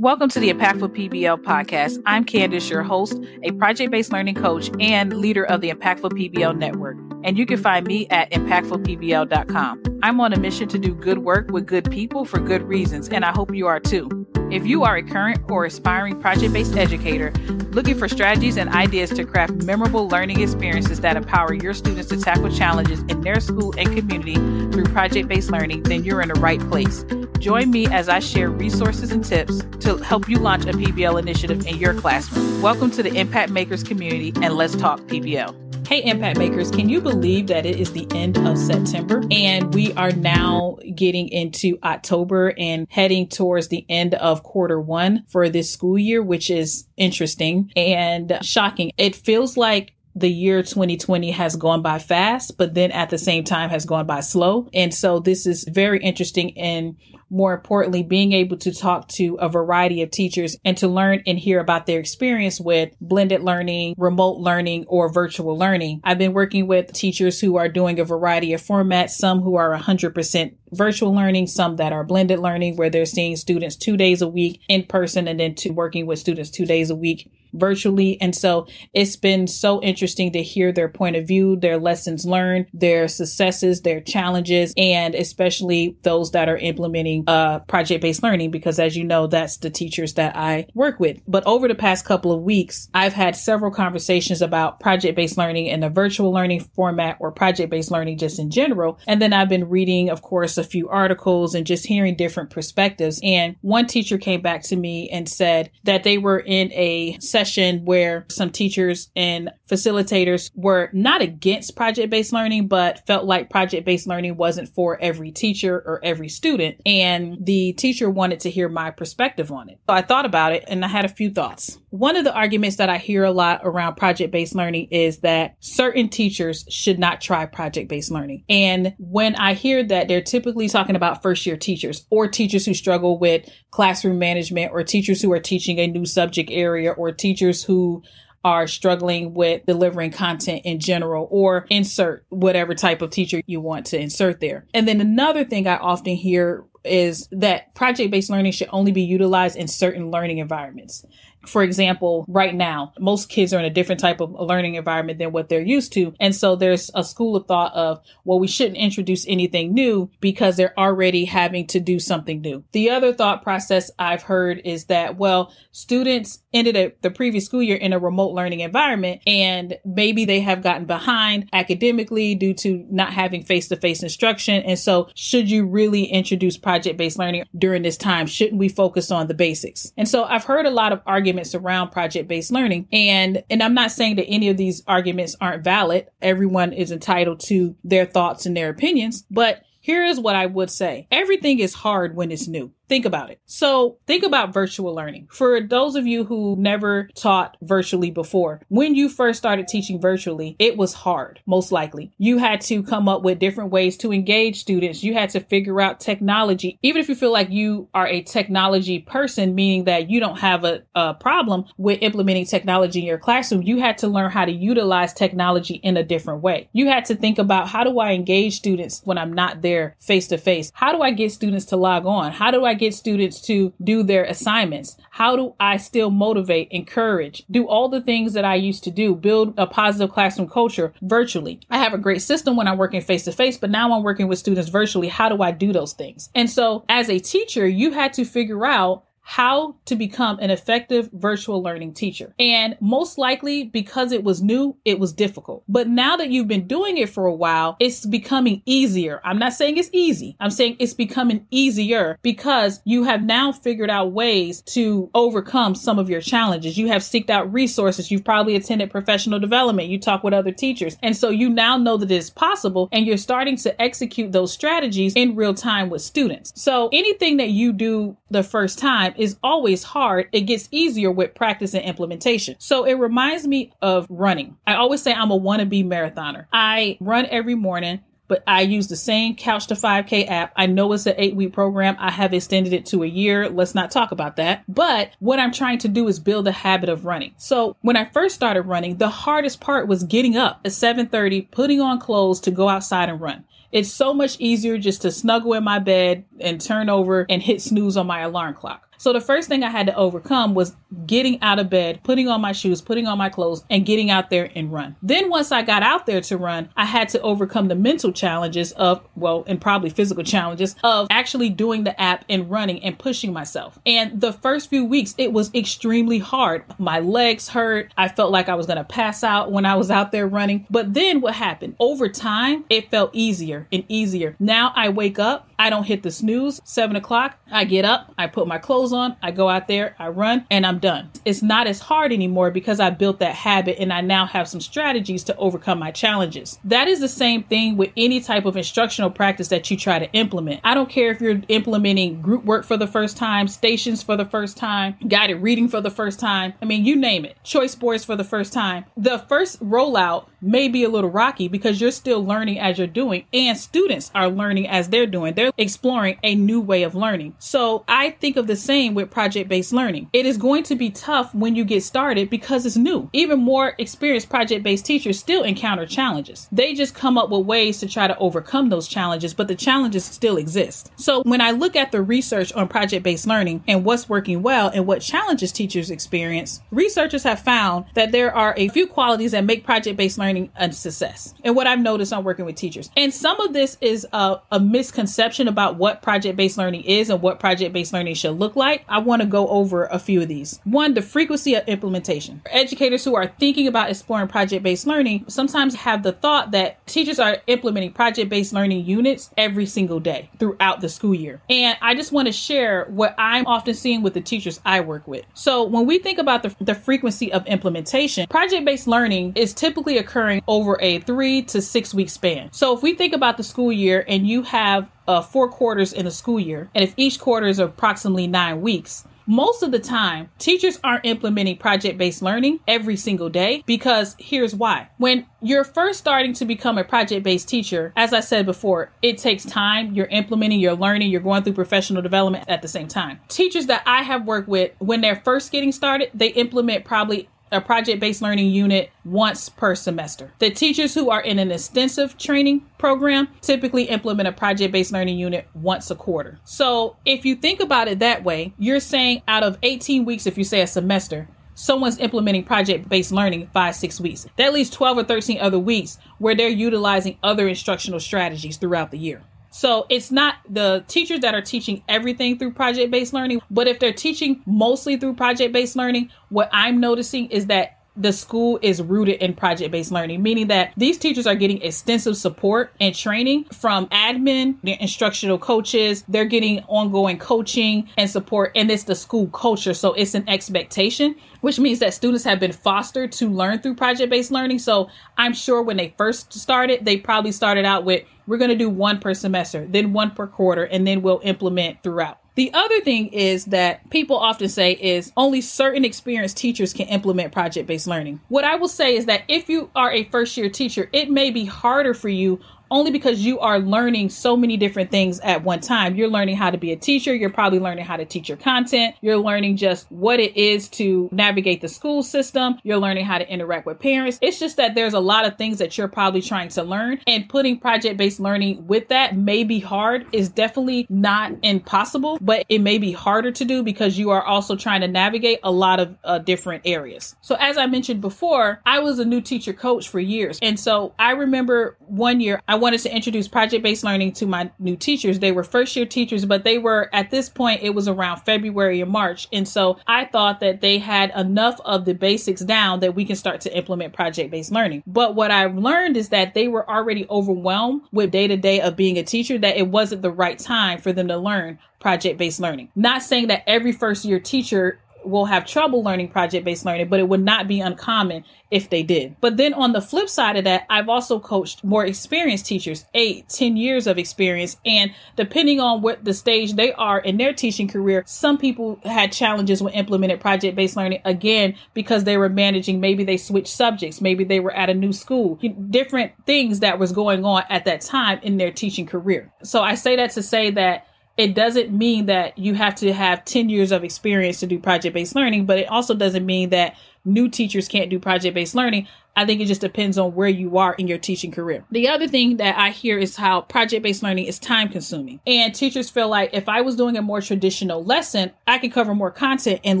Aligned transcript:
Welcome 0.00 0.28
to 0.28 0.38
the 0.38 0.52
Impactful 0.52 0.90
PBL 0.90 1.42
podcast. 1.42 2.00
I'm 2.06 2.24
Candice, 2.24 2.70
your 2.70 2.84
host, 2.84 3.20
a 3.42 3.50
project 3.50 3.90
based 3.90 4.12
learning 4.12 4.36
coach 4.36 4.70
and 4.78 5.12
leader 5.18 5.42
of 5.42 5.60
the 5.60 5.70
Impactful 5.70 6.12
PBL 6.12 6.56
network. 6.56 6.96
And 7.24 7.38
you 7.38 7.46
can 7.46 7.58
find 7.58 7.86
me 7.86 8.06
mm-hmm. 8.06 8.12
at 8.12 8.30
impactfulpbl.com. 8.30 10.00
I'm 10.02 10.20
on 10.20 10.32
a 10.32 10.38
mission 10.38 10.68
to 10.68 10.78
do 10.78 10.94
good 10.94 11.18
work 11.18 11.50
with 11.50 11.66
good 11.66 11.90
people 11.90 12.24
for 12.24 12.38
good 12.38 12.62
reasons, 12.62 13.08
and 13.08 13.24
I 13.24 13.32
hope 13.32 13.54
you 13.54 13.66
are 13.66 13.80
too. 13.80 14.26
If 14.50 14.66
you 14.66 14.84
are 14.84 14.96
a 14.96 15.02
current 15.02 15.40
or 15.50 15.66
aspiring 15.66 16.20
project 16.20 16.52
based 16.52 16.76
educator 16.76 17.32
looking 17.72 17.98
for 17.98 18.08
strategies 18.08 18.56
and 18.56 18.70
ideas 18.70 19.10
to 19.10 19.24
craft 19.24 19.52
memorable 19.64 20.08
learning 20.08 20.40
experiences 20.40 21.00
that 21.00 21.16
empower 21.16 21.52
your 21.52 21.74
students 21.74 22.08
to 22.08 22.16
tackle 22.18 22.50
challenges 22.50 23.00
in 23.02 23.20
their 23.20 23.40
school 23.40 23.74
and 23.76 23.94
community 23.96 24.34
through 24.72 24.84
project 24.84 25.28
based 25.28 25.50
learning, 25.50 25.82
then 25.82 26.02
you're 26.02 26.22
in 26.22 26.28
the 26.28 26.40
right 26.40 26.60
place. 26.70 27.04
Join 27.38 27.70
me 27.70 27.86
as 27.88 28.08
I 28.08 28.20
share 28.20 28.50
resources 28.50 29.12
and 29.12 29.24
tips 29.24 29.62
to 29.80 29.96
help 29.98 30.28
you 30.28 30.38
launch 30.38 30.64
a 30.64 30.72
PBL 30.72 31.18
initiative 31.18 31.66
in 31.66 31.76
your 31.76 31.94
classroom. 31.94 32.62
Welcome 32.62 32.90
to 32.92 33.02
the 33.02 33.14
Impact 33.14 33.52
Makers 33.52 33.82
community 33.82 34.32
and 34.42 34.54
let's 34.54 34.74
talk 34.74 35.00
PBL. 35.00 35.67
Hey, 35.88 36.02
Impact 36.02 36.38
Makers, 36.38 36.70
can 36.70 36.90
you 36.90 37.00
believe 37.00 37.46
that 37.46 37.64
it 37.64 37.80
is 37.80 37.92
the 37.92 38.06
end 38.10 38.36
of 38.46 38.58
September 38.58 39.22
and 39.30 39.72
we 39.72 39.94
are 39.94 40.10
now 40.10 40.76
getting 40.94 41.28
into 41.28 41.78
October 41.82 42.52
and 42.58 42.86
heading 42.90 43.26
towards 43.26 43.68
the 43.68 43.86
end 43.88 44.12
of 44.12 44.42
quarter 44.42 44.78
one 44.78 45.24
for 45.28 45.48
this 45.48 45.70
school 45.72 45.98
year, 45.98 46.22
which 46.22 46.50
is 46.50 46.86
interesting 46.98 47.72
and 47.74 48.38
shocking. 48.42 48.92
It 48.98 49.16
feels 49.16 49.56
like 49.56 49.94
the 50.18 50.30
year 50.30 50.62
2020 50.62 51.30
has 51.30 51.56
gone 51.56 51.82
by 51.82 51.98
fast, 51.98 52.56
but 52.58 52.74
then 52.74 52.90
at 52.90 53.10
the 53.10 53.18
same 53.18 53.44
time 53.44 53.70
has 53.70 53.84
gone 53.84 54.06
by 54.06 54.20
slow. 54.20 54.68
And 54.74 54.92
so 54.92 55.20
this 55.20 55.46
is 55.46 55.64
very 55.64 56.00
interesting 56.00 56.56
And 56.58 56.96
more 57.30 57.54
importantly, 57.54 58.02
being 58.02 58.32
able 58.32 58.56
to 58.56 58.72
talk 58.72 59.08
to 59.08 59.34
a 59.34 59.48
variety 59.48 60.02
of 60.02 60.10
teachers 60.10 60.56
and 60.64 60.76
to 60.78 60.88
learn 60.88 61.22
and 61.26 61.38
hear 61.38 61.60
about 61.60 61.86
their 61.86 62.00
experience 62.00 62.60
with 62.60 62.94
blended 63.00 63.42
learning, 63.42 63.94
remote 63.98 64.38
learning, 64.38 64.86
or 64.88 65.12
virtual 65.12 65.56
learning. 65.56 66.00
I've 66.04 66.18
been 66.18 66.32
working 66.32 66.66
with 66.66 66.92
teachers 66.92 67.40
who 67.40 67.56
are 67.56 67.68
doing 67.68 68.00
a 68.00 68.04
variety 68.04 68.52
of 68.54 68.62
formats, 68.62 69.10
some 69.10 69.40
who 69.40 69.56
are 69.56 69.76
100% 69.76 70.54
virtual 70.72 71.14
learning, 71.14 71.48
some 71.48 71.76
that 71.76 71.92
are 71.92 72.04
blended 72.04 72.38
learning, 72.38 72.76
where 72.76 72.90
they're 72.90 73.06
seeing 73.06 73.36
students 73.36 73.76
two 73.76 73.96
days 73.96 74.22
a 74.22 74.28
week 74.28 74.62
in 74.68 74.84
person 74.84 75.28
and 75.28 75.40
then 75.40 75.54
to 75.56 75.70
working 75.70 76.06
with 76.06 76.18
students 76.18 76.50
two 76.50 76.64
days 76.64 76.90
a 76.90 76.96
week 76.96 77.30
virtually. 77.52 78.20
And 78.20 78.34
so 78.34 78.66
it's 78.92 79.16
been 79.16 79.46
so 79.46 79.82
interesting 79.82 80.32
to 80.32 80.42
hear 80.42 80.72
their 80.72 80.88
point 80.88 81.16
of 81.16 81.26
view, 81.26 81.56
their 81.56 81.78
lessons 81.78 82.24
learned, 82.24 82.66
their 82.72 83.08
successes, 83.08 83.82
their 83.82 84.00
challenges, 84.00 84.74
and 84.76 85.14
especially 85.14 85.96
those 86.02 86.32
that 86.32 86.48
are 86.48 86.56
implementing 86.56 87.24
uh, 87.26 87.60
project 87.60 88.02
based 88.02 88.22
learning, 88.22 88.50
because 88.50 88.78
as 88.78 88.96
you 88.96 89.04
know, 89.04 89.26
that's 89.26 89.58
the 89.58 89.70
teachers 89.70 90.14
that 90.14 90.36
I 90.36 90.66
work 90.74 91.00
with. 91.00 91.20
But 91.26 91.46
over 91.46 91.68
the 91.68 91.74
past 91.74 92.04
couple 92.04 92.32
of 92.32 92.42
weeks, 92.42 92.88
I've 92.94 93.12
had 93.12 93.36
several 93.36 93.70
conversations 93.70 94.42
about 94.42 94.80
project 94.80 95.16
based 95.16 95.36
learning 95.36 95.66
in 95.66 95.80
the 95.80 95.90
virtual 95.90 96.32
learning 96.32 96.60
format 96.74 97.16
or 97.20 97.32
project 97.32 97.70
based 97.70 97.90
learning 97.90 98.18
just 98.18 98.38
in 98.38 98.50
general. 98.50 98.98
And 99.06 99.20
then 99.20 99.32
I've 99.32 99.48
been 99.48 99.68
reading, 99.68 100.10
of 100.10 100.22
course, 100.22 100.58
a 100.58 100.64
few 100.64 100.88
articles 100.88 101.54
and 101.54 101.66
just 101.66 101.86
hearing 101.86 102.16
different 102.16 102.50
perspectives. 102.50 103.20
And 103.22 103.56
one 103.60 103.86
teacher 103.86 104.18
came 104.18 104.40
back 104.40 104.62
to 104.64 104.76
me 104.76 105.08
and 105.10 105.28
said 105.28 105.70
that 105.84 106.04
they 106.04 106.18
were 106.18 106.38
in 106.38 106.72
a 106.72 107.18
session 107.38 107.84
where 107.84 108.26
some 108.28 108.50
teachers 108.50 109.10
and 109.14 109.50
facilitators 109.70 110.50
were 110.54 110.90
not 110.92 111.22
against 111.22 111.76
project 111.76 112.10
based 112.10 112.32
learning, 112.32 112.66
but 112.66 113.06
felt 113.06 113.24
like 113.26 113.50
project 113.50 113.84
based 113.84 114.08
learning 114.08 114.36
wasn't 114.36 114.68
for 114.68 114.98
every 115.00 115.30
teacher 115.30 115.76
or 115.76 116.00
every 116.02 116.28
student. 116.28 116.80
And 116.84 117.38
the 117.40 117.74
teacher 117.74 118.10
wanted 118.10 118.40
to 118.40 118.50
hear 118.50 118.68
my 118.68 118.90
perspective 118.90 119.52
on 119.52 119.68
it. 119.68 119.78
So 119.88 119.94
I 119.94 120.02
thought 120.02 120.26
about 120.26 120.52
it 120.52 120.64
and 120.66 120.84
I 120.84 120.88
had 120.88 121.04
a 121.04 121.08
few 121.08 121.30
thoughts. 121.30 121.78
One 121.90 122.16
of 122.16 122.24
the 122.24 122.34
arguments 122.34 122.76
that 122.76 122.90
I 122.90 122.98
hear 122.98 123.24
a 123.24 123.30
lot 123.30 123.60
around 123.62 123.96
project 123.96 124.32
based 124.32 124.54
learning 124.54 124.88
is 124.90 125.20
that 125.20 125.56
certain 125.60 126.08
teachers 126.08 126.64
should 126.68 126.98
not 126.98 127.20
try 127.20 127.46
project 127.46 127.88
based 127.88 128.10
learning. 128.10 128.44
And 128.48 128.94
when 128.98 129.36
I 129.36 129.54
hear 129.54 129.82
that, 129.84 130.08
they're 130.08 130.20
typically 130.20 130.68
talking 130.68 130.96
about 130.96 131.22
first 131.22 131.46
year 131.46 131.56
teachers 131.56 132.06
or 132.10 132.26
teachers 132.28 132.66
who 132.66 132.74
struggle 132.74 133.18
with 133.18 133.48
classroom 133.70 134.18
management 134.18 134.72
or 134.72 134.82
teachers 134.82 135.22
who 135.22 135.32
are 135.32 135.40
teaching 135.40 135.78
a 135.78 135.86
new 135.86 136.04
subject 136.04 136.50
area 136.50 136.90
or 136.90 137.12
teachers 137.12 137.27
who 137.64 138.02
are 138.44 138.66
struggling 138.66 139.34
with 139.34 139.66
delivering 139.66 140.12
content 140.12 140.62
in 140.64 140.78
general 140.78 141.26
or 141.30 141.66
insert 141.70 142.24
whatever 142.28 142.74
type 142.74 143.02
of 143.02 143.10
teacher 143.10 143.42
you 143.46 143.60
want 143.60 143.86
to 143.86 144.00
insert 144.00 144.40
there. 144.40 144.64
And 144.72 144.86
then 144.86 145.00
another 145.00 145.44
thing 145.44 145.66
I 145.66 145.76
often 145.76 146.14
hear 146.14 146.64
is 146.84 147.28
that 147.32 147.74
project 147.74 148.10
based 148.10 148.30
learning 148.30 148.52
should 148.52 148.68
only 148.70 148.92
be 148.92 149.02
utilized 149.02 149.56
in 149.56 149.68
certain 149.68 150.10
learning 150.10 150.38
environments. 150.38 151.04
For 151.48 151.62
example, 151.62 152.24
right 152.28 152.54
now, 152.54 152.92
most 152.98 153.28
kids 153.28 153.52
are 153.52 153.58
in 153.58 153.64
a 153.64 153.70
different 153.70 154.00
type 154.00 154.20
of 154.20 154.32
learning 154.32 154.74
environment 154.74 155.18
than 155.18 155.32
what 155.32 155.48
they're 155.48 155.60
used 155.60 155.92
to. 155.94 156.14
And 156.20 156.34
so 156.34 156.56
there's 156.56 156.90
a 156.94 157.02
school 157.02 157.36
of 157.36 157.46
thought 157.46 157.72
of, 157.74 158.00
well, 158.24 158.38
we 158.38 158.46
shouldn't 158.46 158.76
introduce 158.76 159.26
anything 159.26 159.72
new 159.72 160.10
because 160.20 160.56
they're 160.56 160.78
already 160.78 161.24
having 161.24 161.66
to 161.68 161.80
do 161.80 161.98
something 161.98 162.40
new. 162.40 162.64
The 162.72 162.90
other 162.90 163.12
thought 163.12 163.42
process 163.42 163.90
I've 163.98 164.22
heard 164.22 164.60
is 164.64 164.86
that, 164.86 165.16
well, 165.16 165.52
students 165.72 166.42
ended 166.52 166.92
the 167.02 167.10
previous 167.10 167.46
school 167.46 167.62
year 167.62 167.76
in 167.76 167.92
a 167.92 167.98
remote 167.98 168.32
learning 168.32 168.60
environment 168.60 169.22
and 169.26 169.78
maybe 169.84 170.24
they 170.24 170.40
have 170.40 170.62
gotten 170.62 170.86
behind 170.86 171.48
academically 171.52 172.34
due 172.34 172.54
to 172.54 172.86
not 172.90 173.12
having 173.12 173.42
face 173.42 173.68
to 173.68 173.76
face 173.76 174.02
instruction. 174.02 174.62
And 174.62 174.78
so 174.78 175.08
should 175.14 175.50
you 175.50 175.66
really 175.66 176.04
introduce 176.04 176.56
project 176.58 176.98
based 176.98 177.18
learning 177.18 177.44
during 177.56 177.82
this 177.82 177.96
time? 177.96 178.26
Shouldn't 178.26 178.58
we 178.58 178.68
focus 178.68 179.10
on 179.10 179.28
the 179.28 179.34
basics? 179.34 179.92
And 179.96 180.08
so 180.08 180.24
I've 180.24 180.44
heard 180.44 180.66
a 180.66 180.70
lot 180.70 180.92
of 180.92 181.00
arguments 181.06 181.37
arguments 181.38 181.54
around 181.54 181.90
project 181.90 182.28
based 182.28 182.50
learning. 182.50 182.88
And, 182.92 183.42
and 183.50 183.62
I'm 183.62 183.74
not 183.74 183.92
saying 183.92 184.16
that 184.16 184.26
any 184.26 184.48
of 184.48 184.56
these 184.56 184.82
arguments 184.86 185.36
aren't 185.40 185.64
valid. 185.64 186.08
Everyone 186.20 186.72
is 186.72 186.90
entitled 186.90 187.40
to 187.46 187.76
their 187.84 188.06
thoughts 188.06 188.46
and 188.46 188.56
their 188.56 188.68
opinions, 188.68 189.24
but 189.30 189.62
here 189.80 190.04
is 190.04 190.20
what 190.20 190.36
I 190.36 190.46
would 190.46 190.70
say. 190.70 191.06
Everything 191.10 191.60
is 191.60 191.74
hard 191.74 192.16
when 192.16 192.30
it's 192.30 192.48
new. 192.48 192.72
Think 192.88 193.04
about 193.04 193.30
it. 193.30 193.40
So 193.44 193.98
think 194.06 194.24
about 194.24 194.54
virtual 194.54 194.94
learning. 194.94 195.28
For 195.30 195.60
those 195.60 195.94
of 195.94 196.06
you 196.06 196.24
who 196.24 196.56
never 196.58 197.08
taught 197.14 197.56
virtually 197.60 198.10
before, 198.10 198.62
when 198.68 198.94
you 198.94 199.08
first 199.08 199.38
started 199.38 199.68
teaching 199.68 200.00
virtually, 200.00 200.56
it 200.58 200.76
was 200.76 200.94
hard, 200.94 201.40
most 201.46 201.70
likely. 201.70 202.12
You 202.18 202.38
had 202.38 202.62
to 202.62 202.82
come 202.82 203.08
up 203.08 203.22
with 203.22 203.38
different 203.38 203.70
ways 203.70 203.96
to 203.98 204.12
engage 204.12 204.60
students. 204.60 205.04
You 205.04 205.12
had 205.14 205.30
to 205.30 205.40
figure 205.40 205.80
out 205.80 206.00
technology. 206.00 206.78
Even 206.82 207.00
if 207.00 207.08
you 207.08 207.14
feel 207.14 207.32
like 207.32 207.50
you 207.50 207.88
are 207.92 208.06
a 208.06 208.22
technology 208.22 209.00
person, 209.00 209.54
meaning 209.54 209.84
that 209.84 210.08
you 210.08 210.18
don't 210.18 210.38
have 210.38 210.64
a, 210.64 210.82
a 210.94 211.12
problem 211.14 211.66
with 211.76 211.98
implementing 212.00 212.46
technology 212.46 213.00
in 213.00 213.06
your 213.06 213.18
classroom, 213.18 213.62
you 213.62 213.78
had 213.78 213.98
to 213.98 214.08
learn 214.08 214.30
how 214.30 214.46
to 214.46 214.52
utilize 214.52 215.12
technology 215.12 215.74
in 215.74 215.96
a 215.98 216.02
different 216.02 216.42
way. 216.42 216.68
You 216.72 216.86
had 216.86 217.04
to 217.06 217.14
think 217.14 217.38
about 217.38 217.68
how 217.68 217.84
do 217.84 217.98
I 217.98 218.12
engage 218.12 218.56
students 218.56 219.02
when 219.04 219.18
I'm 219.18 219.32
not 219.32 219.60
there 219.60 219.94
face 220.00 220.28
to 220.28 220.38
face? 220.38 220.72
How 220.74 220.92
do 220.92 221.02
I 221.02 221.10
get 221.10 221.32
students 221.32 221.66
to 221.66 221.76
log 221.76 222.06
on? 222.06 222.32
How 222.32 222.50
do 222.50 222.64
I 222.64 222.77
get 222.78 222.94
students 222.94 223.40
to 223.42 223.72
do 223.82 224.02
their 224.02 224.24
assignments? 224.24 224.96
How 225.10 225.36
do 225.36 225.54
I 225.58 225.76
still 225.76 226.10
motivate, 226.10 226.68
encourage, 226.70 227.44
do 227.50 227.66
all 227.66 227.88
the 227.88 228.00
things 228.00 228.32
that 228.34 228.44
I 228.44 228.54
used 228.54 228.84
to 228.84 228.90
do, 228.90 229.14
build 229.14 229.54
a 229.58 229.66
positive 229.66 230.14
classroom 230.14 230.48
culture 230.48 230.92
virtually? 231.02 231.60
I 231.70 231.78
have 231.78 231.94
a 231.94 231.98
great 231.98 232.22
system 232.22 232.56
when 232.56 232.68
I'm 232.68 232.78
working 232.78 233.00
face 233.00 233.24
to 233.24 233.32
face, 233.32 233.58
but 233.58 233.70
now 233.70 233.92
I'm 233.92 234.02
working 234.02 234.28
with 234.28 234.38
students 234.38 234.70
virtually. 234.70 235.08
How 235.08 235.28
do 235.28 235.42
I 235.42 235.50
do 235.50 235.72
those 235.72 235.92
things? 235.92 236.30
And 236.34 236.48
so 236.48 236.84
as 236.88 237.10
a 237.10 237.18
teacher, 237.18 237.66
you 237.66 237.90
had 237.90 238.12
to 238.14 238.24
figure 238.24 238.64
out 238.64 239.04
how 239.28 239.76
to 239.84 239.94
become 239.94 240.38
an 240.38 240.50
effective 240.50 241.10
virtual 241.12 241.62
learning 241.62 241.92
teacher. 241.92 242.32
And 242.38 242.78
most 242.80 243.18
likely 243.18 243.62
because 243.62 244.10
it 244.10 244.24
was 244.24 244.40
new, 244.42 244.74
it 244.86 244.98
was 244.98 245.12
difficult. 245.12 245.64
But 245.68 245.86
now 245.86 246.16
that 246.16 246.30
you've 246.30 246.48
been 246.48 246.66
doing 246.66 246.96
it 246.96 247.10
for 247.10 247.26
a 247.26 247.34
while, 247.34 247.76
it's 247.78 248.06
becoming 248.06 248.62
easier. 248.64 249.20
I'm 249.22 249.38
not 249.38 249.52
saying 249.52 249.76
it's 249.76 249.90
easy. 249.92 250.34
I'm 250.40 250.48
saying 250.48 250.76
it's 250.78 250.94
becoming 250.94 251.46
easier 251.50 252.18
because 252.22 252.80
you 252.86 253.04
have 253.04 253.22
now 253.22 253.52
figured 253.52 253.90
out 253.90 254.12
ways 254.12 254.62
to 254.62 255.10
overcome 255.14 255.74
some 255.74 255.98
of 255.98 256.08
your 256.08 256.22
challenges. 256.22 256.78
You 256.78 256.88
have 256.88 257.02
seeked 257.02 257.28
out 257.28 257.52
resources. 257.52 258.10
You've 258.10 258.24
probably 258.24 258.56
attended 258.56 258.90
professional 258.90 259.38
development. 259.38 259.90
You 259.90 259.98
talk 259.98 260.24
with 260.24 260.32
other 260.32 260.52
teachers. 260.52 260.96
And 261.02 261.14
so 261.14 261.28
you 261.28 261.50
now 261.50 261.76
know 261.76 261.98
that 261.98 262.10
it's 262.10 262.30
possible 262.30 262.88
and 262.92 263.06
you're 263.06 263.18
starting 263.18 263.56
to 263.58 263.82
execute 263.82 264.32
those 264.32 264.54
strategies 264.54 265.12
in 265.16 265.36
real 265.36 265.52
time 265.52 265.90
with 265.90 266.00
students. 266.00 266.50
So 266.56 266.88
anything 266.94 267.36
that 267.36 267.50
you 267.50 267.74
do 267.74 268.16
the 268.30 268.42
first 268.42 268.78
time 268.78 269.14
is 269.16 269.36
always 269.42 269.82
hard. 269.82 270.28
It 270.32 270.42
gets 270.42 270.68
easier 270.70 271.10
with 271.10 271.34
practice 271.34 271.74
and 271.74 271.84
implementation. 271.84 272.56
So 272.58 272.84
it 272.84 272.94
reminds 272.94 273.46
me 273.46 273.72
of 273.82 274.06
running. 274.08 274.56
I 274.66 274.74
always 274.74 275.02
say 275.02 275.12
I'm 275.12 275.30
a 275.30 275.38
wannabe 275.38 275.84
marathoner. 275.84 276.46
I 276.52 276.98
run 277.00 277.26
every 277.26 277.54
morning 277.54 278.00
but 278.28 278.44
I 278.46 278.60
use 278.60 278.86
the 278.88 278.96
same 278.96 279.34
Couch 279.34 279.66
to 279.68 279.74
5K 279.74 280.28
app. 280.28 280.52
I 280.54 280.66
know 280.66 280.92
it's 280.92 281.06
an 281.06 281.14
eight 281.16 281.34
week 281.34 281.52
program. 281.52 281.96
I 281.98 282.10
have 282.10 282.34
extended 282.34 282.72
it 282.72 282.86
to 282.86 283.02
a 283.02 283.06
year. 283.06 283.48
Let's 283.48 283.74
not 283.74 283.90
talk 283.90 284.12
about 284.12 284.36
that. 284.36 284.62
But 284.68 285.10
what 285.18 285.40
I'm 285.40 285.52
trying 285.52 285.78
to 285.78 285.88
do 285.88 286.06
is 286.06 286.20
build 286.20 286.46
a 286.46 286.52
habit 286.52 286.90
of 286.90 287.06
running. 287.06 287.34
So 287.38 287.76
when 287.80 287.96
I 287.96 288.04
first 288.04 288.34
started 288.34 288.62
running, 288.62 288.98
the 288.98 289.08
hardest 289.08 289.60
part 289.60 289.88
was 289.88 290.04
getting 290.04 290.36
up 290.36 290.60
at 290.64 290.72
7:30, 290.72 291.50
putting 291.50 291.80
on 291.80 291.98
clothes 291.98 292.40
to 292.40 292.50
go 292.50 292.68
outside 292.68 293.08
and 293.08 293.20
run. 293.20 293.44
It's 293.70 293.92
so 293.92 294.14
much 294.14 294.36
easier 294.38 294.78
just 294.78 295.02
to 295.02 295.10
snuggle 295.10 295.54
in 295.54 295.64
my 295.64 295.78
bed 295.78 296.24
and 296.40 296.60
turn 296.60 296.88
over 296.88 297.26
and 297.28 297.42
hit 297.42 297.60
snooze 297.60 297.96
on 297.96 298.06
my 298.06 298.20
alarm 298.20 298.54
clock. 298.54 298.87
So 298.98 299.12
the 299.12 299.20
first 299.20 299.48
thing 299.48 299.62
I 299.62 299.70
had 299.70 299.86
to 299.86 299.96
overcome 299.96 300.54
was 300.54 300.76
getting 301.06 301.40
out 301.40 301.58
of 301.58 301.70
bed, 301.70 302.00
putting 302.02 302.28
on 302.28 302.40
my 302.40 302.52
shoes, 302.52 302.82
putting 302.82 303.06
on 303.06 303.16
my 303.16 303.28
clothes, 303.28 303.64
and 303.70 303.86
getting 303.86 304.10
out 304.10 304.28
there 304.28 304.50
and 304.54 304.72
run. 304.72 304.96
Then 305.02 305.30
once 305.30 305.52
I 305.52 305.62
got 305.62 305.82
out 305.82 306.04
there 306.06 306.20
to 306.20 306.36
run, 306.36 306.68
I 306.76 306.84
had 306.84 307.08
to 307.10 307.20
overcome 307.20 307.68
the 307.68 307.74
mental 307.74 308.12
challenges 308.12 308.72
of, 308.72 309.06
well, 309.14 309.44
and 309.46 309.60
probably 309.60 309.90
physical 309.90 310.24
challenges 310.24 310.74
of 310.82 311.06
actually 311.10 311.48
doing 311.48 311.84
the 311.84 311.98
app 312.00 312.24
and 312.28 312.50
running 312.50 312.82
and 312.82 312.98
pushing 312.98 313.32
myself. 313.32 313.78
And 313.86 314.20
the 314.20 314.32
first 314.32 314.68
few 314.68 314.84
weeks, 314.84 315.14
it 315.16 315.32
was 315.32 315.54
extremely 315.54 316.18
hard. 316.18 316.64
My 316.78 316.98
legs 316.98 317.48
hurt. 317.48 317.92
I 317.96 318.08
felt 318.08 318.32
like 318.32 318.48
I 318.48 318.56
was 318.56 318.66
going 318.66 318.78
to 318.78 318.84
pass 318.84 319.22
out 319.22 319.52
when 319.52 319.64
I 319.64 319.76
was 319.76 319.90
out 319.90 320.10
there 320.10 320.26
running. 320.26 320.66
But 320.70 320.94
then 320.94 321.20
what 321.20 321.34
happened? 321.34 321.76
Over 321.78 322.08
time, 322.08 322.64
it 322.68 322.90
felt 322.90 323.10
easier 323.12 323.68
and 323.72 323.84
easier. 323.88 324.34
Now 324.40 324.72
I 324.74 324.88
wake 324.88 325.18
up, 325.20 325.48
I 325.58 325.70
don't 325.70 325.84
hit 325.84 326.02
the 326.02 326.10
snooze, 326.10 326.60
seven 326.64 326.96
o'clock, 326.96 327.38
I 327.50 327.64
get 327.64 327.84
up, 327.84 328.12
I 328.18 328.26
put 328.26 328.48
my 328.48 328.58
clothes 328.58 328.87
on, 328.92 329.16
I 329.22 329.30
go 329.30 329.48
out 329.48 329.68
there, 329.68 329.94
I 329.98 330.08
run, 330.08 330.46
and 330.50 330.66
I'm 330.66 330.78
done. 330.78 331.10
It's 331.24 331.42
not 331.42 331.66
as 331.66 331.80
hard 331.80 332.12
anymore 332.12 332.50
because 332.50 332.80
I 332.80 332.90
built 332.90 333.18
that 333.20 333.34
habit 333.34 333.78
and 333.78 333.92
I 333.92 334.00
now 334.00 334.26
have 334.26 334.48
some 334.48 334.60
strategies 334.60 335.24
to 335.24 335.36
overcome 335.36 335.78
my 335.78 335.90
challenges. 335.90 336.58
That 336.64 336.88
is 336.88 337.00
the 337.00 337.08
same 337.08 337.42
thing 337.42 337.76
with 337.76 337.90
any 337.96 338.20
type 338.20 338.44
of 338.44 338.56
instructional 338.56 339.10
practice 339.10 339.48
that 339.48 339.70
you 339.70 339.76
try 339.76 339.98
to 339.98 340.10
implement. 340.12 340.60
I 340.64 340.74
don't 340.74 340.88
care 340.88 341.10
if 341.10 341.20
you're 341.20 341.40
implementing 341.48 342.22
group 342.22 342.44
work 342.44 342.64
for 342.64 342.76
the 342.76 342.86
first 342.86 343.16
time, 343.16 343.48
stations 343.48 344.02
for 344.02 344.16
the 344.16 344.24
first 344.24 344.56
time, 344.56 344.96
guided 345.06 345.42
reading 345.42 345.68
for 345.68 345.80
the 345.80 345.90
first 345.90 346.20
time. 346.20 346.54
I 346.60 346.64
mean, 346.64 346.84
you 346.84 346.96
name 346.96 347.24
it, 347.24 347.36
choice 347.44 347.74
boards 347.74 348.04
for 348.04 348.16
the 348.16 348.24
first 348.24 348.52
time. 348.52 348.84
The 348.96 349.18
first 349.18 349.60
rollout 349.60 350.26
may 350.40 350.68
be 350.68 350.84
a 350.84 350.88
little 350.88 351.10
rocky 351.10 351.48
because 351.48 351.80
you're 351.80 351.90
still 351.90 352.24
learning 352.24 352.58
as 352.58 352.78
you're 352.78 352.86
doing, 352.86 353.24
and 353.32 353.56
students 353.58 354.10
are 354.14 354.28
learning 354.28 354.68
as 354.68 354.88
they're 354.88 355.06
doing. 355.06 355.34
They're 355.34 355.52
exploring 355.58 356.18
a 356.22 356.34
new 356.34 356.60
way 356.60 356.82
of 356.82 356.94
learning. 356.94 357.34
So 357.38 357.84
I 357.88 358.10
think 358.10 358.36
of 358.36 358.46
the 358.46 358.56
same 358.56 358.94
with 358.94 359.10
project 359.10 359.48
based 359.48 359.72
learning. 359.72 360.10
It 360.12 360.26
is 360.26 360.36
going 360.36 360.62
to 360.64 360.76
be 360.76 360.90
tough 360.90 361.34
when 361.34 361.54
you 361.54 361.64
get 361.64 361.82
started 361.82 362.30
because 362.30 362.66
it's 362.66 362.76
new. 362.76 363.10
Even 363.12 363.40
more 363.40 363.74
experienced 363.78 364.28
project 364.28 364.62
based 364.62 364.86
teachers 364.86 365.18
still 365.18 365.42
encounter 365.42 365.86
challenges. 365.86 366.48
They 366.52 366.74
just 366.74 366.94
come 366.94 367.18
up 367.18 367.30
with 367.30 367.46
ways 367.46 367.78
to 367.80 367.88
try 367.88 368.06
to 368.06 368.18
overcome 368.18 368.68
those 368.68 368.88
challenges, 368.88 369.34
but 369.34 369.48
the 369.48 369.54
challenges 369.54 370.04
still 370.04 370.36
exist. 370.36 370.90
So 370.96 371.22
when 371.22 371.40
I 371.40 371.50
look 371.50 371.76
at 371.76 371.92
the 371.92 372.02
research 372.02 372.52
on 372.52 372.68
project 372.68 373.02
based 373.02 373.26
learning 373.26 373.64
and 373.66 373.84
what's 373.84 374.08
working 374.08 374.42
well 374.42 374.68
and 374.68 374.86
what 374.86 375.02
challenges 375.02 375.52
teachers 375.52 375.90
experience, 375.90 376.60
researchers 376.70 377.24
have 377.24 377.40
found 377.40 377.86
that 377.94 378.12
there 378.12 378.34
are 378.34 378.54
a 378.56 378.68
few 378.68 378.86
qualities 378.86 379.32
that 379.32 379.44
make 379.44 379.64
project 379.64 379.96
based 379.96 380.18
learning 380.18 380.27
a 380.36 380.72
success. 380.72 381.34
And 381.44 381.56
what 381.56 381.66
I've 381.66 381.80
noticed 381.80 382.12
on 382.12 382.24
working 382.24 382.44
with 382.44 382.56
teachers. 382.56 382.90
And 382.96 383.12
some 383.12 383.40
of 383.40 383.52
this 383.52 383.78
is 383.80 384.06
a, 384.12 384.38
a 384.50 384.60
misconception 384.60 385.48
about 385.48 385.76
what 385.76 386.02
project 386.02 386.36
based 386.36 386.58
learning 386.58 386.82
is 386.82 387.10
and 387.10 387.22
what 387.22 387.40
project 387.40 387.72
based 387.72 387.92
learning 387.92 388.14
should 388.14 388.38
look 388.38 388.56
like. 388.56 388.84
I 388.88 388.98
want 388.98 389.22
to 389.22 389.26
go 389.26 389.48
over 389.48 389.86
a 389.86 389.98
few 389.98 390.22
of 390.22 390.28
these. 390.28 390.60
One, 390.64 390.94
the 390.94 391.02
frequency 391.02 391.54
of 391.54 391.66
implementation. 391.66 392.42
Educators 392.50 393.04
who 393.04 393.14
are 393.14 393.26
thinking 393.38 393.66
about 393.66 393.90
exploring 393.90 394.28
project 394.28 394.62
based 394.62 394.86
learning 394.86 395.24
sometimes 395.28 395.74
have 395.76 396.02
the 396.02 396.12
thought 396.12 396.50
that 396.50 396.84
teachers 396.86 397.18
are 397.18 397.38
implementing 397.46 397.92
project 397.92 398.28
based 398.28 398.52
learning 398.52 398.84
units 398.84 399.30
every 399.36 399.66
single 399.66 400.00
day 400.00 400.30
throughout 400.38 400.80
the 400.80 400.88
school 400.88 401.14
year. 401.14 401.40
And 401.48 401.76
I 401.80 401.94
just 401.94 402.12
want 402.12 402.26
to 402.26 402.32
share 402.32 402.86
what 402.86 403.14
I'm 403.18 403.46
often 403.46 403.74
seeing 403.74 404.02
with 404.02 404.14
the 404.14 404.20
teachers 404.20 404.60
I 404.64 404.80
work 404.80 405.06
with. 405.06 405.24
So 405.34 405.64
when 405.64 405.86
we 405.86 405.98
think 405.98 406.18
about 406.18 406.42
the, 406.42 406.54
the 406.60 406.74
frequency 406.74 407.32
of 407.32 407.46
implementation, 407.46 408.26
project 408.26 408.64
based 408.64 408.86
learning 408.86 409.32
is 409.34 409.54
typically 409.54 409.98
occurring 409.98 410.17
over 410.46 410.78
a 410.80 411.00
three 411.00 411.42
to 411.42 411.62
six 411.62 411.94
week 411.94 412.10
span. 412.10 412.50
So 412.52 412.76
if 412.76 412.82
we 412.82 412.94
think 412.94 413.14
about 413.14 413.36
the 413.36 413.44
school 413.44 413.72
year 413.72 414.04
and 414.08 414.26
you 414.26 414.42
have 414.42 414.88
uh, 415.06 415.22
four 415.22 415.48
quarters 415.48 415.92
in 415.92 416.06
a 416.06 416.10
school 416.10 416.40
year, 416.40 416.70
and 416.74 416.84
if 416.84 416.94
each 416.96 417.18
quarter 417.18 417.46
is 417.46 417.58
approximately 417.58 418.26
nine 418.26 418.60
weeks, 418.60 419.04
most 419.30 419.62
of 419.62 419.72
the 419.72 419.78
time, 419.78 420.30
teachers 420.38 420.80
aren't 420.82 421.04
implementing 421.04 421.58
project 421.58 421.98
based 421.98 422.22
learning 422.22 422.60
every 422.66 422.96
single 422.96 423.28
day 423.28 423.62
because 423.66 424.16
here's 424.18 424.54
why. 424.54 424.88
When 424.96 425.26
you're 425.42 425.64
first 425.64 425.98
starting 425.98 426.32
to 426.32 426.46
become 426.46 426.78
a 426.78 426.84
project 426.84 427.24
based 427.24 427.46
teacher, 427.46 427.92
as 427.94 428.14
I 428.14 428.20
said 428.20 428.46
before, 428.46 428.90
it 429.02 429.18
takes 429.18 429.44
time. 429.44 429.92
You're 429.92 430.06
implementing, 430.06 430.60
you're 430.60 430.74
learning, 430.74 431.10
you're 431.10 431.20
going 431.20 431.42
through 431.42 431.52
professional 431.52 432.00
development 432.00 432.46
at 432.48 432.62
the 432.62 432.68
same 432.68 432.88
time. 432.88 433.20
Teachers 433.28 433.66
that 433.66 433.82
I 433.84 434.02
have 434.02 434.24
worked 434.24 434.48
with, 434.48 434.72
when 434.78 435.02
they're 435.02 435.20
first 435.22 435.52
getting 435.52 435.72
started, 435.72 436.10
they 436.14 436.28
implement 436.28 436.86
probably 436.86 437.28
a 437.52 437.60
project 437.60 438.00
based 438.00 438.22
learning 438.22 438.50
unit 438.50 438.90
once 439.04 439.48
per 439.48 439.74
semester. 439.74 440.32
The 440.38 440.50
teachers 440.50 440.94
who 440.94 441.10
are 441.10 441.20
in 441.20 441.38
an 441.38 441.50
extensive 441.50 442.18
training 442.18 442.66
program 442.78 443.28
typically 443.40 443.84
implement 443.84 444.28
a 444.28 444.32
project 444.32 444.72
based 444.72 444.92
learning 444.92 445.18
unit 445.18 445.48
once 445.54 445.90
a 445.90 445.94
quarter. 445.94 446.38
So 446.44 446.96
if 447.04 447.24
you 447.24 447.34
think 447.34 447.60
about 447.60 447.88
it 447.88 447.98
that 448.00 448.24
way, 448.24 448.52
you're 448.58 448.80
saying 448.80 449.22
out 449.28 449.42
of 449.42 449.58
18 449.62 450.04
weeks, 450.04 450.26
if 450.26 450.38
you 450.38 450.44
say 450.44 450.60
a 450.60 450.66
semester, 450.66 451.28
someone's 451.54 451.98
implementing 451.98 452.44
project 452.44 452.88
based 452.88 453.12
learning 453.12 453.48
five, 453.52 453.74
six 453.74 454.00
weeks. 454.00 454.26
That 454.36 454.52
leaves 454.52 454.70
12 454.70 454.98
or 454.98 455.04
13 455.04 455.40
other 455.40 455.58
weeks 455.58 455.98
where 456.18 456.34
they're 456.34 456.48
utilizing 456.48 457.18
other 457.22 457.48
instructional 457.48 458.00
strategies 458.00 458.56
throughout 458.56 458.90
the 458.90 458.98
year. 458.98 459.22
So 459.50 459.86
it's 459.88 460.10
not 460.10 460.36
the 460.48 460.84
teachers 460.88 461.20
that 461.20 461.34
are 461.34 461.42
teaching 461.42 461.82
everything 461.88 462.38
through 462.38 462.52
project 462.52 462.90
based 462.90 463.12
learning, 463.12 463.40
but 463.50 463.66
if 463.66 463.78
they're 463.78 463.92
teaching 463.92 464.42
mostly 464.46 464.96
through 464.96 465.14
project 465.14 465.52
based 465.52 465.76
learning, 465.76 466.10
what 466.28 466.48
I'm 466.52 466.80
noticing 466.80 467.30
is 467.30 467.46
that 467.46 467.78
the 467.98 468.12
school 468.12 468.60
is 468.62 468.80
rooted 468.80 469.16
in 469.16 469.34
project 469.34 469.72
based 469.72 469.90
learning, 469.90 470.22
meaning 470.22 470.46
that 470.46 470.72
these 470.76 470.96
teachers 470.96 471.26
are 471.26 471.34
getting 471.34 471.60
extensive 471.62 472.16
support 472.16 472.72
and 472.80 472.94
training 472.94 473.44
from 473.52 473.86
admin, 473.88 474.56
their 474.62 474.76
instructional 474.78 475.36
coaches. 475.36 476.04
They're 476.08 476.24
getting 476.24 476.60
ongoing 476.68 477.18
coaching 477.18 477.88
and 477.98 478.08
support, 478.08 478.52
and 478.54 478.70
it's 478.70 478.84
the 478.84 478.94
school 478.94 479.26
culture. 479.28 479.74
So 479.74 479.94
it's 479.94 480.14
an 480.14 480.28
expectation, 480.28 481.16
which 481.40 481.58
means 481.58 481.80
that 481.80 481.92
students 481.92 482.22
have 482.24 482.38
been 482.38 482.52
fostered 482.52 483.10
to 483.12 483.28
learn 483.28 483.58
through 483.60 483.74
project 483.74 484.10
based 484.10 484.30
learning. 484.30 484.60
So 484.60 484.88
I'm 485.16 485.34
sure 485.34 485.60
when 485.60 485.76
they 485.76 485.92
first 485.98 486.32
started, 486.32 486.84
they 486.84 486.98
probably 486.98 487.32
started 487.32 487.64
out 487.64 487.84
with 487.84 488.04
we're 488.28 488.36
going 488.36 488.50
to 488.50 488.56
do 488.56 488.68
one 488.68 489.00
per 489.00 489.14
semester, 489.14 489.66
then 489.66 489.92
one 489.92 490.12
per 490.12 490.26
quarter, 490.26 490.64
and 490.64 490.86
then 490.86 491.02
we'll 491.02 491.20
implement 491.24 491.82
throughout. 491.82 492.20
The 492.34 492.52
other 492.54 492.80
thing 492.82 493.08
is 493.08 493.46
that 493.46 493.90
people 493.90 494.16
often 494.16 494.48
say 494.48 494.72
is 494.72 495.10
only 495.16 495.40
certain 495.40 495.84
experienced 495.84 496.36
teachers 496.36 496.72
can 496.72 496.86
implement 496.86 497.32
project 497.32 497.66
based 497.66 497.88
learning. 497.88 498.20
What 498.28 498.44
I 498.44 498.54
will 498.54 498.68
say 498.68 498.94
is 498.94 499.06
that 499.06 499.22
if 499.26 499.48
you 499.48 499.70
are 499.74 499.90
a 499.90 500.04
first 500.04 500.36
year 500.36 500.48
teacher, 500.48 500.88
it 500.92 501.10
may 501.10 501.30
be 501.30 501.46
harder 501.46 501.94
for 501.94 502.08
you 502.08 502.38
only 502.70 502.90
because 502.90 503.20
you 503.20 503.38
are 503.40 503.58
learning 503.58 504.10
so 504.10 504.36
many 504.36 504.56
different 504.56 504.90
things 504.90 505.20
at 505.20 505.42
one 505.42 505.60
time. 505.60 505.96
You're 505.96 506.08
learning 506.08 506.36
how 506.36 506.50
to 506.50 506.58
be 506.58 506.72
a 506.72 506.76
teacher. 506.76 507.14
You're 507.14 507.30
probably 507.30 507.58
learning 507.58 507.84
how 507.84 507.96
to 507.96 508.04
teach 508.04 508.28
your 508.28 508.38
content. 508.38 508.94
You're 509.00 509.18
learning 509.18 509.56
just 509.56 509.90
what 509.90 510.20
it 510.20 510.36
is 510.36 510.68
to 510.70 511.08
navigate 511.12 511.60
the 511.60 511.68
school 511.68 512.02
system. 512.02 512.58
You're 512.62 512.78
learning 512.78 513.04
how 513.04 513.18
to 513.18 513.28
interact 513.28 513.66
with 513.66 513.78
parents. 513.78 514.18
It's 514.20 514.38
just 514.38 514.56
that 514.56 514.74
there's 514.74 514.94
a 514.94 515.00
lot 515.00 515.26
of 515.26 515.36
things 515.36 515.58
that 515.58 515.76
you're 515.78 515.88
probably 515.88 516.22
trying 516.22 516.48
to 516.50 516.62
learn 516.62 517.00
and 517.06 517.28
putting 517.28 517.58
project 517.58 517.96
based 517.96 518.20
learning 518.20 518.66
with 518.66 518.88
that 518.88 519.16
may 519.16 519.44
be 519.44 519.60
hard 519.60 520.06
is 520.12 520.28
definitely 520.28 520.86
not 520.88 521.32
impossible, 521.42 522.18
but 522.20 522.44
it 522.48 522.60
may 522.60 522.78
be 522.78 522.92
harder 522.92 523.32
to 523.32 523.44
do 523.44 523.62
because 523.62 523.98
you 523.98 524.10
are 524.10 524.22
also 524.22 524.56
trying 524.56 524.80
to 524.80 524.88
navigate 524.88 525.40
a 525.42 525.50
lot 525.50 525.80
of 525.80 525.96
uh, 526.04 526.18
different 526.18 526.62
areas. 526.64 527.16
So 527.20 527.36
as 527.38 527.56
I 527.56 527.66
mentioned 527.66 528.00
before, 528.00 528.60
I 528.66 528.78
was 528.80 528.98
a 528.98 529.04
new 529.04 529.20
teacher 529.20 529.52
coach 529.52 529.88
for 529.88 530.00
years. 530.00 530.38
And 530.42 530.58
so 530.58 530.94
I 530.98 531.12
remember 531.12 531.76
one 531.86 532.20
year 532.20 532.40
I 532.48 532.56
wanted 532.58 532.80
to 532.80 532.94
introduce 532.94 533.26
project 533.26 533.62
based 533.62 533.82
learning 533.82 534.12
to 534.12 534.26
my 534.26 534.50
new 534.58 534.76
teachers. 534.76 535.18
They 535.18 535.32
were 535.32 535.42
first 535.42 535.74
year 535.74 535.86
teachers, 535.86 536.26
but 536.26 536.44
they 536.44 536.58
were 536.58 536.90
at 536.92 537.10
this 537.10 537.28
point, 537.28 537.62
it 537.62 537.70
was 537.70 537.88
around 537.88 538.20
February 538.20 538.82
or 538.82 538.86
March. 538.86 539.26
And 539.32 539.48
so 539.48 539.78
I 539.86 540.04
thought 540.04 540.40
that 540.40 540.60
they 540.60 540.78
had 540.78 541.10
enough 541.16 541.60
of 541.64 541.84
the 541.84 541.94
basics 541.94 542.42
down 542.42 542.80
that 542.80 542.94
we 542.94 543.04
can 543.04 543.16
start 543.16 543.40
to 543.42 543.56
implement 543.56 543.94
project 543.94 544.30
based 544.30 544.52
learning. 544.52 544.82
But 544.86 545.14
what 545.14 545.30
I've 545.30 545.56
learned 545.56 545.96
is 545.96 546.10
that 546.10 546.34
they 546.34 546.48
were 546.48 546.68
already 546.68 547.06
overwhelmed 547.08 547.82
with 547.92 548.10
day 548.10 548.26
to 548.26 548.36
day 548.36 548.60
of 548.60 548.76
being 548.76 548.98
a 548.98 549.02
teacher, 549.02 549.38
that 549.38 549.56
it 549.56 549.68
wasn't 549.68 550.02
the 550.02 550.10
right 550.10 550.38
time 550.38 550.78
for 550.78 550.92
them 550.92 551.08
to 551.08 551.16
learn 551.16 551.58
project 551.80 552.18
based 552.18 552.40
learning. 552.40 552.68
Not 552.74 553.02
saying 553.02 553.28
that 553.28 553.44
every 553.46 553.72
first 553.72 554.04
year 554.04 554.18
teacher 554.18 554.80
will 555.04 555.26
have 555.26 555.46
trouble 555.46 555.82
learning 555.82 556.08
project 556.08 556.44
based 556.44 556.64
learning, 556.64 556.88
but 556.88 557.00
it 557.00 557.08
would 557.08 557.22
not 557.22 557.48
be 557.48 557.60
uncommon 557.60 558.24
if 558.50 558.70
they 558.70 558.82
did. 558.82 559.16
But 559.20 559.36
then 559.36 559.54
on 559.54 559.72
the 559.72 559.80
flip 559.80 560.08
side 560.08 560.36
of 560.36 560.44
that, 560.44 560.66
I've 560.70 560.88
also 560.88 561.18
coached 561.18 561.64
more 561.64 561.84
experienced 561.84 562.46
teachers, 562.46 562.84
eight, 562.94 563.28
ten 563.28 563.56
years 563.56 563.86
of 563.86 563.98
experience. 563.98 564.56
And 564.64 564.92
depending 565.16 565.60
on 565.60 565.82
what 565.82 566.04
the 566.04 566.14
stage 566.14 566.54
they 566.54 566.72
are 566.72 566.98
in 566.98 567.16
their 567.16 567.32
teaching 567.32 567.68
career, 567.68 568.04
some 568.06 568.38
people 568.38 568.80
had 568.84 569.12
challenges 569.12 569.62
with 569.62 569.74
implemented 569.74 570.20
project 570.20 570.56
based 570.56 570.76
learning 570.76 571.02
again 571.04 571.54
because 571.74 572.04
they 572.04 572.16
were 572.16 572.28
managing, 572.28 572.80
maybe 572.80 573.04
they 573.04 573.16
switched 573.16 573.48
subjects, 573.48 574.00
maybe 574.00 574.24
they 574.24 574.40
were 574.40 574.52
at 574.52 574.70
a 574.70 574.74
new 574.74 574.92
school, 574.92 575.38
different 575.70 576.12
things 576.26 576.60
that 576.60 576.78
was 576.78 576.92
going 576.92 577.24
on 577.24 577.44
at 577.50 577.64
that 577.64 577.80
time 577.80 578.18
in 578.22 578.36
their 578.36 578.52
teaching 578.52 578.86
career. 578.86 579.32
So 579.42 579.62
I 579.62 579.74
say 579.74 579.96
that 579.96 580.10
to 580.12 580.22
say 580.22 580.50
that 580.52 580.86
it 581.18 581.34
doesn't 581.34 581.76
mean 581.76 582.06
that 582.06 582.38
you 582.38 582.54
have 582.54 582.76
to 582.76 582.92
have 582.92 583.24
10 583.24 583.48
years 583.48 583.72
of 583.72 583.82
experience 583.82 584.38
to 584.38 584.46
do 584.46 584.58
project 584.58 584.94
based 584.94 585.16
learning, 585.16 585.46
but 585.46 585.58
it 585.58 585.68
also 585.68 585.92
doesn't 585.92 586.24
mean 586.24 586.50
that 586.50 586.76
new 587.04 587.28
teachers 587.28 587.66
can't 587.66 587.90
do 587.90 587.98
project 587.98 588.34
based 588.34 588.54
learning. 588.54 588.86
I 589.16 589.26
think 589.26 589.40
it 589.40 589.46
just 589.46 589.60
depends 589.60 589.98
on 589.98 590.14
where 590.14 590.28
you 590.28 590.58
are 590.58 590.74
in 590.74 590.86
your 590.86 590.98
teaching 590.98 591.32
career. 591.32 591.64
The 591.72 591.88
other 591.88 592.06
thing 592.06 592.36
that 592.36 592.56
I 592.56 592.70
hear 592.70 592.96
is 592.98 593.16
how 593.16 593.40
project 593.40 593.82
based 593.82 594.00
learning 594.00 594.26
is 594.26 594.38
time 594.38 594.68
consuming. 594.68 595.18
And 595.26 595.52
teachers 595.52 595.90
feel 595.90 596.08
like 596.08 596.30
if 596.32 596.48
I 596.48 596.60
was 596.60 596.76
doing 596.76 596.96
a 596.96 597.02
more 597.02 597.20
traditional 597.20 597.84
lesson, 597.84 598.30
I 598.46 598.58
could 598.58 598.72
cover 598.72 598.94
more 598.94 599.10
content 599.10 599.58
in 599.64 599.80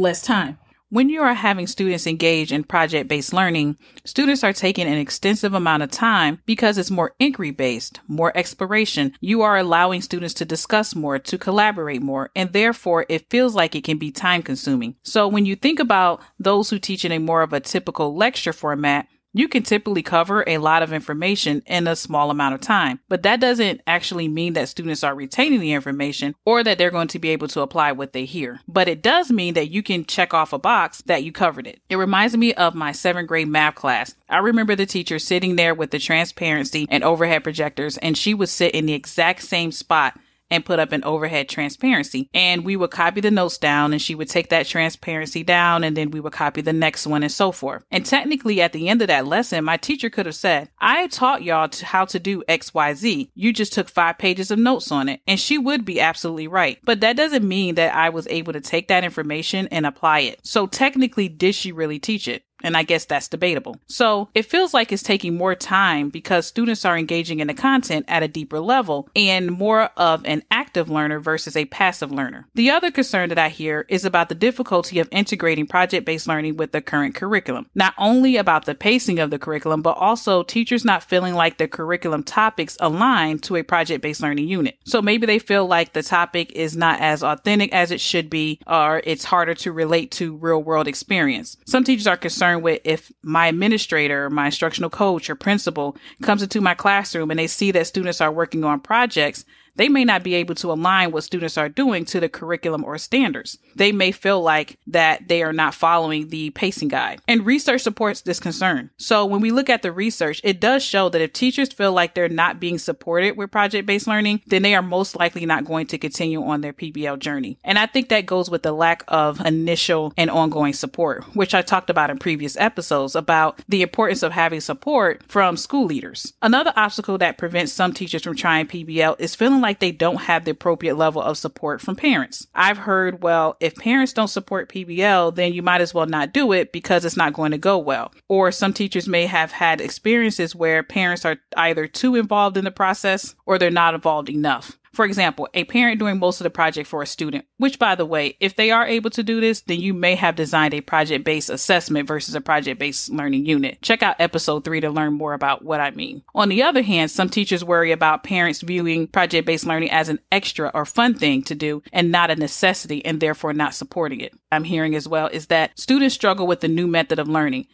less 0.00 0.22
time. 0.22 0.58
When 0.90 1.10
you 1.10 1.20
are 1.20 1.34
having 1.34 1.66
students 1.66 2.06
engage 2.06 2.50
in 2.50 2.64
project 2.64 3.10
based 3.10 3.34
learning, 3.34 3.76
students 4.06 4.42
are 4.42 4.54
taking 4.54 4.86
an 4.86 4.96
extensive 4.96 5.52
amount 5.52 5.82
of 5.82 5.90
time 5.90 6.40
because 6.46 6.78
it's 6.78 6.90
more 6.90 7.14
inquiry 7.18 7.50
based, 7.50 8.00
more 8.08 8.34
exploration. 8.34 9.12
You 9.20 9.42
are 9.42 9.58
allowing 9.58 10.00
students 10.00 10.32
to 10.34 10.46
discuss 10.46 10.94
more, 10.94 11.18
to 11.18 11.36
collaborate 11.36 12.00
more, 12.00 12.30
and 12.34 12.54
therefore 12.54 13.04
it 13.10 13.28
feels 13.28 13.54
like 13.54 13.74
it 13.74 13.84
can 13.84 13.98
be 13.98 14.10
time 14.10 14.42
consuming. 14.42 14.96
So 15.02 15.28
when 15.28 15.44
you 15.44 15.56
think 15.56 15.78
about 15.78 16.22
those 16.38 16.70
who 16.70 16.78
teach 16.78 17.04
in 17.04 17.12
a 17.12 17.18
more 17.18 17.42
of 17.42 17.52
a 17.52 17.60
typical 17.60 18.16
lecture 18.16 18.54
format, 18.54 19.08
you 19.32 19.48
can 19.48 19.62
typically 19.62 20.02
cover 20.02 20.44
a 20.46 20.58
lot 20.58 20.82
of 20.82 20.92
information 20.92 21.62
in 21.66 21.86
a 21.86 21.96
small 21.96 22.30
amount 22.30 22.54
of 22.54 22.60
time, 22.60 23.00
but 23.08 23.22
that 23.22 23.40
doesn't 23.40 23.80
actually 23.86 24.28
mean 24.28 24.54
that 24.54 24.68
students 24.68 25.04
are 25.04 25.14
retaining 25.14 25.60
the 25.60 25.72
information 25.72 26.34
or 26.44 26.64
that 26.64 26.78
they're 26.78 26.90
going 26.90 27.08
to 27.08 27.18
be 27.18 27.28
able 27.30 27.48
to 27.48 27.60
apply 27.60 27.92
what 27.92 28.12
they 28.12 28.24
hear. 28.24 28.60
But 28.66 28.88
it 28.88 29.02
does 29.02 29.30
mean 29.30 29.54
that 29.54 29.70
you 29.70 29.82
can 29.82 30.04
check 30.04 30.32
off 30.32 30.52
a 30.52 30.58
box 30.58 31.02
that 31.02 31.22
you 31.22 31.32
covered 31.32 31.66
it. 31.66 31.80
It 31.88 31.96
reminds 31.96 32.36
me 32.36 32.54
of 32.54 32.74
my 32.74 32.92
seventh 32.92 33.28
grade 33.28 33.48
math 33.48 33.74
class. 33.74 34.14
I 34.28 34.38
remember 34.38 34.74
the 34.74 34.86
teacher 34.86 35.18
sitting 35.18 35.56
there 35.56 35.74
with 35.74 35.90
the 35.90 35.98
transparency 35.98 36.86
and 36.90 37.04
overhead 37.04 37.44
projectors, 37.44 37.98
and 37.98 38.16
she 38.16 38.34
would 38.34 38.48
sit 38.48 38.74
in 38.74 38.86
the 38.86 38.94
exact 38.94 39.42
same 39.42 39.72
spot 39.72 40.18
and 40.50 40.64
put 40.64 40.78
up 40.78 40.92
an 40.92 41.04
overhead 41.04 41.48
transparency. 41.48 42.28
And 42.34 42.64
we 42.64 42.76
would 42.76 42.90
copy 42.90 43.20
the 43.20 43.30
notes 43.30 43.58
down 43.58 43.92
and 43.92 44.00
she 44.00 44.14
would 44.14 44.28
take 44.28 44.50
that 44.50 44.66
transparency 44.66 45.42
down 45.42 45.84
and 45.84 45.96
then 45.96 46.10
we 46.10 46.20
would 46.20 46.32
copy 46.32 46.60
the 46.60 46.72
next 46.72 47.06
one 47.06 47.22
and 47.22 47.32
so 47.32 47.52
forth. 47.52 47.84
And 47.90 48.04
technically 48.04 48.60
at 48.60 48.72
the 48.72 48.88
end 48.88 49.02
of 49.02 49.08
that 49.08 49.26
lesson, 49.26 49.64
my 49.64 49.76
teacher 49.76 50.10
could 50.10 50.26
have 50.26 50.34
said, 50.34 50.68
I 50.78 51.06
taught 51.08 51.42
y'all 51.42 51.68
to 51.68 51.86
how 51.86 52.04
to 52.06 52.18
do 52.18 52.42
XYZ. 52.48 53.30
You 53.34 53.52
just 53.52 53.72
took 53.72 53.88
five 53.88 54.18
pages 54.18 54.50
of 54.50 54.58
notes 54.58 54.90
on 54.90 55.08
it. 55.08 55.20
And 55.26 55.38
she 55.38 55.58
would 55.58 55.84
be 55.84 56.00
absolutely 56.00 56.48
right. 56.48 56.78
But 56.84 57.00
that 57.00 57.16
doesn't 57.16 57.46
mean 57.46 57.74
that 57.76 57.94
I 57.94 58.08
was 58.08 58.26
able 58.28 58.52
to 58.52 58.60
take 58.60 58.88
that 58.88 59.04
information 59.04 59.68
and 59.70 59.86
apply 59.86 60.20
it. 60.20 60.40
So 60.44 60.66
technically, 60.66 61.28
did 61.28 61.54
she 61.54 61.72
really 61.72 61.98
teach 61.98 62.28
it? 62.28 62.42
And 62.62 62.76
I 62.76 62.82
guess 62.82 63.04
that's 63.04 63.28
debatable. 63.28 63.76
So 63.86 64.28
it 64.34 64.44
feels 64.44 64.74
like 64.74 64.92
it's 64.92 65.02
taking 65.02 65.36
more 65.36 65.54
time 65.54 66.08
because 66.08 66.46
students 66.46 66.84
are 66.84 66.98
engaging 66.98 67.40
in 67.40 67.46
the 67.46 67.54
content 67.54 68.04
at 68.08 68.22
a 68.22 68.28
deeper 68.28 68.58
level 68.60 69.08
and 69.14 69.50
more 69.50 69.90
of 69.96 70.24
an 70.24 70.42
active 70.78 70.90
learner 70.90 71.18
versus 71.18 71.56
a 71.56 71.64
passive 71.66 72.12
learner. 72.12 72.46
The 72.54 72.70
other 72.70 72.90
concern 72.90 73.28
that 73.30 73.38
I 73.38 73.48
hear 73.48 73.84
is 73.88 74.04
about 74.04 74.28
the 74.28 74.34
difficulty 74.34 74.98
of 75.00 75.08
integrating 75.10 75.66
project 75.66 76.06
based 76.06 76.26
learning 76.28 76.56
with 76.56 76.72
the 76.72 76.80
current 76.80 77.14
curriculum. 77.14 77.66
Not 77.74 77.94
only 77.98 78.36
about 78.36 78.64
the 78.64 78.74
pacing 78.74 79.18
of 79.18 79.30
the 79.30 79.38
curriculum, 79.38 79.82
but 79.82 79.96
also 79.98 80.42
teachers 80.42 80.84
not 80.84 81.02
feeling 81.02 81.34
like 81.34 81.58
the 81.58 81.68
curriculum 81.68 82.22
topics 82.22 82.76
align 82.80 83.38
to 83.40 83.56
a 83.56 83.62
project 83.62 84.02
based 84.02 84.22
learning 84.22 84.48
unit. 84.48 84.78
So 84.84 85.02
maybe 85.02 85.26
they 85.26 85.38
feel 85.38 85.66
like 85.66 85.92
the 85.92 86.02
topic 86.02 86.52
is 86.52 86.76
not 86.76 87.00
as 87.00 87.22
authentic 87.22 87.72
as 87.72 87.90
it 87.90 88.00
should 88.00 88.30
be, 88.30 88.60
or 88.66 89.02
it's 89.04 89.24
harder 89.24 89.54
to 89.54 89.72
relate 89.72 90.12
to 90.12 90.36
real 90.36 90.62
world 90.62 90.86
experience. 90.88 91.56
Some 91.66 91.84
teachers 91.84 92.06
are 92.06 92.16
concerned 92.16 92.38
concerned 92.38 92.62
with 92.62 92.80
if 92.84 93.10
my 93.22 93.48
administrator, 93.48 94.30
my 94.30 94.46
instructional 94.46 94.90
coach 94.90 95.28
or 95.28 95.34
principal 95.34 95.96
comes 96.22 96.42
into 96.42 96.60
my 96.60 96.74
classroom 96.74 97.30
and 97.30 97.38
they 97.38 97.46
see 97.46 97.72
that 97.72 97.86
students 97.86 98.20
are 98.20 98.30
working 98.30 98.64
on 98.64 98.78
projects 98.78 99.44
they 99.78 99.88
may 99.88 100.04
not 100.04 100.22
be 100.22 100.34
able 100.34 100.54
to 100.56 100.72
align 100.72 101.12
what 101.12 101.24
students 101.24 101.56
are 101.56 101.68
doing 101.68 102.04
to 102.06 102.20
the 102.20 102.28
curriculum 102.28 102.84
or 102.84 102.98
standards. 102.98 103.58
They 103.76 103.92
may 103.92 104.12
feel 104.12 104.42
like 104.42 104.76
that 104.88 105.28
they 105.28 105.42
are 105.42 105.52
not 105.52 105.74
following 105.74 106.28
the 106.28 106.50
pacing 106.50 106.88
guide. 106.88 107.22
And 107.28 107.46
research 107.46 107.82
supports 107.82 108.22
this 108.22 108.40
concern. 108.40 108.90
So 108.96 109.24
when 109.24 109.40
we 109.40 109.52
look 109.52 109.70
at 109.70 109.82
the 109.82 109.92
research, 109.92 110.40
it 110.42 110.60
does 110.60 110.84
show 110.84 111.08
that 111.08 111.22
if 111.22 111.32
teachers 111.32 111.72
feel 111.72 111.92
like 111.92 112.14
they're 112.14 112.28
not 112.28 112.58
being 112.58 112.78
supported 112.78 113.36
with 113.36 113.52
project 113.52 113.86
based 113.86 114.08
learning, 114.08 114.42
then 114.48 114.62
they 114.62 114.74
are 114.74 114.82
most 114.82 115.16
likely 115.16 115.46
not 115.46 115.64
going 115.64 115.86
to 115.86 115.98
continue 115.98 116.42
on 116.42 116.60
their 116.60 116.72
PBL 116.72 117.20
journey. 117.20 117.58
And 117.62 117.78
I 117.78 117.86
think 117.86 118.08
that 118.08 118.26
goes 118.26 118.50
with 118.50 118.64
the 118.64 118.72
lack 118.72 119.04
of 119.06 119.40
initial 119.46 120.12
and 120.16 120.28
ongoing 120.28 120.72
support, 120.72 121.24
which 121.36 121.54
I 121.54 121.62
talked 121.62 121.88
about 121.88 122.10
in 122.10 122.18
previous 122.18 122.56
episodes 122.56 123.14
about 123.14 123.60
the 123.68 123.82
importance 123.82 124.24
of 124.24 124.32
having 124.32 124.60
support 124.60 125.22
from 125.28 125.56
school 125.56 125.86
leaders. 125.86 126.32
Another 126.42 126.72
obstacle 126.74 127.16
that 127.18 127.38
prevents 127.38 127.72
some 127.72 127.92
teachers 127.92 128.24
from 128.24 128.34
trying 128.34 128.66
PBL 128.66 129.20
is 129.20 129.36
feeling 129.36 129.60
like 129.60 129.67
like 129.68 129.80
they 129.80 129.92
don't 129.92 130.22
have 130.22 130.46
the 130.46 130.50
appropriate 130.50 130.96
level 130.96 131.20
of 131.20 131.36
support 131.36 131.82
from 131.82 131.94
parents. 131.94 132.46
I've 132.54 132.78
heard, 132.78 133.22
well, 133.22 133.58
if 133.60 133.74
parents 133.76 134.14
don't 134.14 134.28
support 134.28 134.70
PBL, 134.70 135.34
then 135.34 135.52
you 135.52 135.62
might 135.62 135.82
as 135.82 135.92
well 135.92 136.06
not 136.06 136.32
do 136.32 136.52
it 136.52 136.72
because 136.72 137.04
it's 137.04 137.18
not 137.18 137.34
going 137.34 137.50
to 137.50 137.58
go 137.58 137.76
well. 137.76 138.10
Or 138.28 138.50
some 138.50 138.72
teachers 138.72 139.06
may 139.06 139.26
have 139.26 139.52
had 139.52 139.82
experiences 139.82 140.56
where 140.56 140.82
parents 140.82 141.26
are 141.26 141.36
either 141.54 141.86
too 141.86 142.16
involved 142.16 142.56
in 142.56 142.64
the 142.64 142.70
process 142.70 143.34
or 143.44 143.58
they're 143.58 143.70
not 143.70 143.92
involved 143.92 144.30
enough. 144.30 144.77
For 144.98 145.04
example, 145.04 145.48
a 145.54 145.62
parent 145.62 146.00
doing 146.00 146.18
most 146.18 146.40
of 146.40 146.42
the 146.42 146.50
project 146.50 146.88
for 146.88 147.02
a 147.02 147.06
student, 147.06 147.44
which 147.58 147.78
by 147.78 147.94
the 147.94 148.04
way, 148.04 148.36
if 148.40 148.56
they 148.56 148.72
are 148.72 148.84
able 148.84 149.10
to 149.10 149.22
do 149.22 149.40
this, 149.40 149.60
then 149.60 149.78
you 149.78 149.94
may 149.94 150.16
have 150.16 150.34
designed 150.34 150.74
a 150.74 150.80
project 150.80 151.24
based 151.24 151.50
assessment 151.50 152.08
versus 152.08 152.34
a 152.34 152.40
project 152.40 152.80
based 152.80 153.08
learning 153.08 153.46
unit. 153.46 153.80
Check 153.80 154.02
out 154.02 154.16
episode 154.18 154.64
three 154.64 154.80
to 154.80 154.90
learn 154.90 155.12
more 155.12 155.34
about 155.34 155.64
what 155.64 155.80
I 155.80 155.92
mean. 155.92 156.24
On 156.34 156.48
the 156.48 156.64
other 156.64 156.82
hand, 156.82 157.12
some 157.12 157.28
teachers 157.28 157.64
worry 157.64 157.92
about 157.92 158.24
parents 158.24 158.60
viewing 158.60 159.06
project 159.06 159.46
based 159.46 159.66
learning 159.66 159.92
as 159.92 160.08
an 160.08 160.18
extra 160.32 160.68
or 160.74 160.84
fun 160.84 161.14
thing 161.14 161.44
to 161.44 161.54
do 161.54 161.80
and 161.92 162.10
not 162.10 162.32
a 162.32 162.34
necessity 162.34 163.04
and 163.04 163.20
therefore 163.20 163.52
not 163.52 163.76
supporting 163.76 164.20
it. 164.20 164.34
I'm 164.50 164.64
hearing 164.64 164.96
as 164.96 165.06
well 165.06 165.28
is 165.28 165.46
that 165.46 165.78
students 165.78 166.16
struggle 166.16 166.48
with 166.48 166.58
the 166.58 166.66
new 166.66 166.88
method 166.88 167.20
of 167.20 167.28
learning. 167.28 167.68